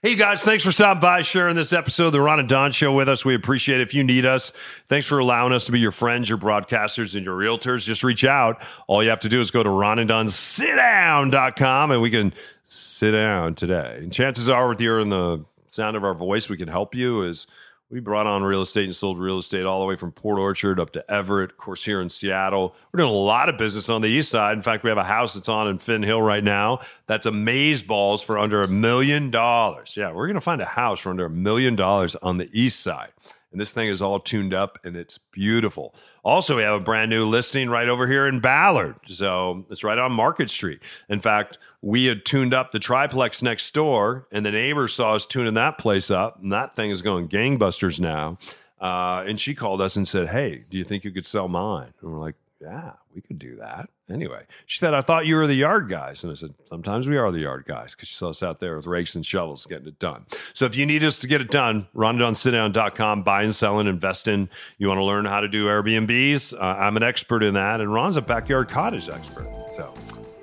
Hey, 0.00 0.14
guys, 0.14 0.42
thanks 0.42 0.62
for 0.62 0.70
stopping 0.70 1.00
by, 1.00 1.22
sharing 1.22 1.56
this 1.56 1.72
episode 1.72 2.06
of 2.06 2.12
the 2.12 2.20
Ron 2.20 2.38
and 2.38 2.48
Don 2.48 2.70
Show 2.70 2.92
with 2.92 3.08
us. 3.08 3.24
We 3.24 3.34
appreciate 3.34 3.80
it. 3.80 3.82
If 3.82 3.94
you 3.94 4.04
need 4.04 4.24
us, 4.24 4.52
thanks 4.88 5.08
for 5.08 5.18
allowing 5.18 5.52
us 5.52 5.66
to 5.66 5.72
be 5.72 5.80
your 5.80 5.90
friends, 5.90 6.28
your 6.28 6.38
broadcasters, 6.38 7.16
and 7.16 7.24
your 7.24 7.36
realtors. 7.36 7.84
Just 7.84 8.04
reach 8.04 8.22
out. 8.22 8.62
All 8.86 9.02
you 9.02 9.10
have 9.10 9.18
to 9.20 9.28
do 9.28 9.40
is 9.40 9.50
go 9.50 9.64
to 9.64 9.68
ronanddonsitdown.com 9.68 11.90
and 11.90 12.00
we 12.00 12.10
can 12.10 12.32
sit 12.64 13.10
down 13.10 13.56
today. 13.56 13.96
And 13.98 14.12
chances 14.12 14.48
are, 14.48 14.68
with 14.68 14.80
your 14.80 15.00
and 15.00 15.10
the 15.10 15.44
sound 15.66 15.96
of 15.96 16.04
our 16.04 16.14
voice, 16.14 16.48
we 16.48 16.56
can 16.56 16.68
help 16.68 16.94
you 16.94 17.24
as 17.24 17.48
We 17.90 18.00
brought 18.00 18.26
on 18.26 18.42
real 18.42 18.60
estate 18.60 18.84
and 18.84 18.94
sold 18.94 19.18
real 19.18 19.38
estate 19.38 19.64
all 19.64 19.80
the 19.80 19.86
way 19.86 19.96
from 19.96 20.12
Port 20.12 20.38
Orchard 20.38 20.78
up 20.78 20.90
to 20.90 21.10
Everett, 21.10 21.52
of 21.52 21.56
course, 21.56 21.82
here 21.82 22.02
in 22.02 22.10
Seattle. 22.10 22.74
We're 22.92 22.98
doing 22.98 23.08
a 23.08 23.16
lot 23.16 23.48
of 23.48 23.56
business 23.56 23.88
on 23.88 24.02
the 24.02 24.08
east 24.08 24.30
side. 24.30 24.58
In 24.58 24.62
fact, 24.62 24.84
we 24.84 24.90
have 24.90 24.98
a 24.98 25.04
house 25.04 25.32
that's 25.32 25.48
on 25.48 25.68
in 25.68 25.78
Finn 25.78 26.02
Hill 26.02 26.20
right 26.20 26.44
now. 26.44 26.80
That's 27.06 27.24
amaze 27.24 27.82
balls 27.82 28.22
for 28.22 28.36
under 28.38 28.60
a 28.60 28.68
million 28.68 29.30
dollars. 29.30 29.96
Yeah, 29.96 30.12
we're 30.12 30.26
going 30.26 30.34
to 30.34 30.40
find 30.42 30.60
a 30.60 30.66
house 30.66 31.00
for 31.00 31.08
under 31.08 31.24
a 31.24 31.30
million 31.30 31.76
dollars 31.76 32.14
on 32.16 32.36
the 32.36 32.50
east 32.52 32.80
side. 32.80 33.12
And 33.50 33.60
this 33.60 33.72
thing 33.72 33.88
is 33.88 34.02
all 34.02 34.20
tuned 34.20 34.52
up 34.52 34.78
and 34.84 34.96
it's 34.96 35.18
beautiful. 35.32 35.94
Also, 36.22 36.56
we 36.56 36.62
have 36.62 36.74
a 36.74 36.84
brand 36.84 37.10
new 37.10 37.24
listing 37.24 37.70
right 37.70 37.88
over 37.88 38.06
here 38.06 38.26
in 38.26 38.40
Ballard. 38.40 38.96
So 39.06 39.64
it's 39.70 39.82
right 39.82 39.98
on 39.98 40.12
Market 40.12 40.50
Street. 40.50 40.80
In 41.08 41.20
fact, 41.20 41.58
we 41.80 42.06
had 42.06 42.24
tuned 42.24 42.52
up 42.52 42.72
the 42.72 42.78
triplex 42.78 43.40
next 43.42 43.72
door, 43.72 44.26
and 44.32 44.44
the 44.44 44.50
neighbor 44.50 44.88
saw 44.88 45.14
us 45.14 45.26
tuning 45.26 45.54
that 45.54 45.78
place 45.78 46.10
up, 46.10 46.42
and 46.42 46.52
that 46.52 46.74
thing 46.74 46.90
is 46.90 47.02
going 47.02 47.28
gangbusters 47.28 48.00
now. 48.00 48.36
Uh, 48.80 49.24
and 49.26 49.40
she 49.40 49.54
called 49.54 49.80
us 49.80 49.96
and 49.96 50.06
said, 50.06 50.28
Hey, 50.28 50.64
do 50.70 50.76
you 50.76 50.84
think 50.84 51.04
you 51.04 51.10
could 51.10 51.26
sell 51.26 51.48
mine? 51.48 51.92
And 52.00 52.12
we're 52.12 52.20
like, 52.20 52.34
Yeah, 52.60 52.94
we 53.14 53.20
could 53.20 53.38
do 53.38 53.56
that. 53.56 53.88
Anyway, 54.10 54.42
she 54.66 54.78
said, 54.78 54.92
I 54.92 55.00
thought 55.00 55.26
you 55.26 55.36
were 55.36 55.46
the 55.46 55.54
yard 55.54 55.88
guys. 55.88 56.24
And 56.24 56.32
I 56.32 56.34
said, 56.34 56.54
Sometimes 56.68 57.06
we 57.06 57.16
are 57.16 57.30
the 57.30 57.40
yard 57.40 57.66
guys 57.68 57.94
because 57.94 58.08
she 58.08 58.16
saw 58.16 58.30
us 58.30 58.42
out 58.42 58.58
there 58.58 58.76
with 58.76 58.86
rakes 58.86 59.14
and 59.14 59.24
shovels 59.24 59.64
getting 59.64 59.86
it 59.86 60.00
done. 60.00 60.26
So 60.54 60.64
if 60.64 60.74
you 60.74 60.84
need 60.84 61.04
us 61.04 61.20
to 61.20 61.28
get 61.28 61.40
it 61.40 61.50
done, 61.50 61.86
rondonsitdown.com, 61.94 63.22
buy 63.22 63.42
and 63.44 63.54
sell 63.54 63.78
and 63.78 63.88
invest 63.88 64.26
in. 64.26 64.48
You 64.76 64.88
want 64.88 64.98
to 64.98 65.04
learn 65.04 65.24
how 65.24 65.40
to 65.40 65.48
do 65.48 65.66
Airbnbs? 65.66 66.54
Uh, 66.54 66.58
I'm 66.60 66.96
an 66.96 67.04
expert 67.04 67.44
in 67.44 67.54
that. 67.54 67.80
And 67.80 67.92
Ron's 67.92 68.16
a 68.16 68.22
backyard 68.22 68.68
cottage 68.68 69.08
expert. 69.08 69.46
So 69.76 69.94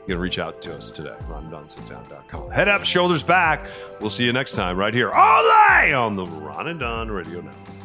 you 0.08 0.14
can 0.14 0.20
reach 0.20 0.40
out 0.40 0.62
to 0.62 0.74
us 0.74 0.92
today, 0.92 1.16
rondonsitdown.com. 1.28 2.52
Head 2.52 2.70
up, 2.70 2.86
shoulders 2.86 3.24
back. 3.24 3.68
We'll 4.00 4.10
see 4.10 4.24
you 4.24 4.32
next 4.32 4.54
time 4.54 4.78
right 4.78 4.94
here, 4.94 5.12
all 5.12 5.44
day 5.44 5.92
on 5.92 6.16
the 6.16 6.26
Ron 6.26 6.68
and 6.68 6.80
Don 6.80 7.12
Radio 7.12 7.42
Network. 7.42 7.85